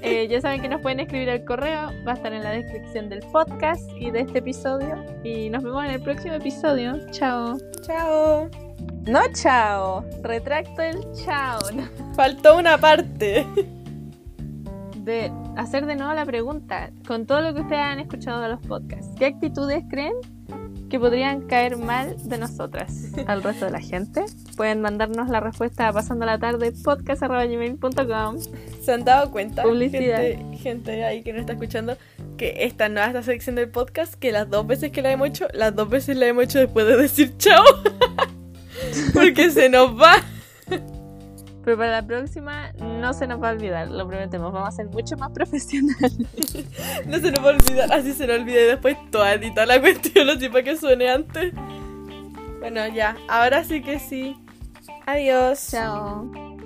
[0.00, 3.08] Eh, ya saben que nos pueden escribir al correo, va a estar en la descripción
[3.08, 5.04] del podcast y de este episodio.
[5.24, 6.94] Y nos vemos en el próximo episodio.
[7.10, 7.58] Chao.
[7.82, 8.48] Chao.
[9.06, 11.58] No chao, retracto el chao.
[12.14, 13.46] Faltó una parte.
[14.96, 18.60] De hacer de nuevo la pregunta, con todo lo que ustedes han escuchado de los
[18.60, 20.14] podcasts, ¿qué actitudes creen
[20.88, 24.24] que podrían caer mal de nosotras al resto de la gente?
[24.56, 28.38] Pueden mandarnos la respuesta pasando la tarde podcast.gmail.com
[28.82, 29.62] ¿Se han dado cuenta?
[29.62, 30.20] Publicidad.
[30.20, 31.96] Gente, gente ahí que no está escuchando,
[32.36, 35.28] que esta no es esta sección del podcast, que las dos veces que la hemos
[35.28, 37.64] hecho, las dos veces la hemos hecho después de decir chao.
[39.12, 40.16] Porque se nos va.
[41.68, 44.86] Pero para la próxima no se nos va a olvidar, lo prometemos, vamos a ser
[44.86, 46.16] mucho más profesionales.
[47.06, 49.78] No se nos va a olvidar, así se nos olvida y después toda edita la
[49.78, 51.52] cuestión, así para que suene antes.
[52.60, 54.34] Bueno, ya, ahora sí que sí.
[55.04, 55.68] Adiós.
[55.70, 56.56] Chao.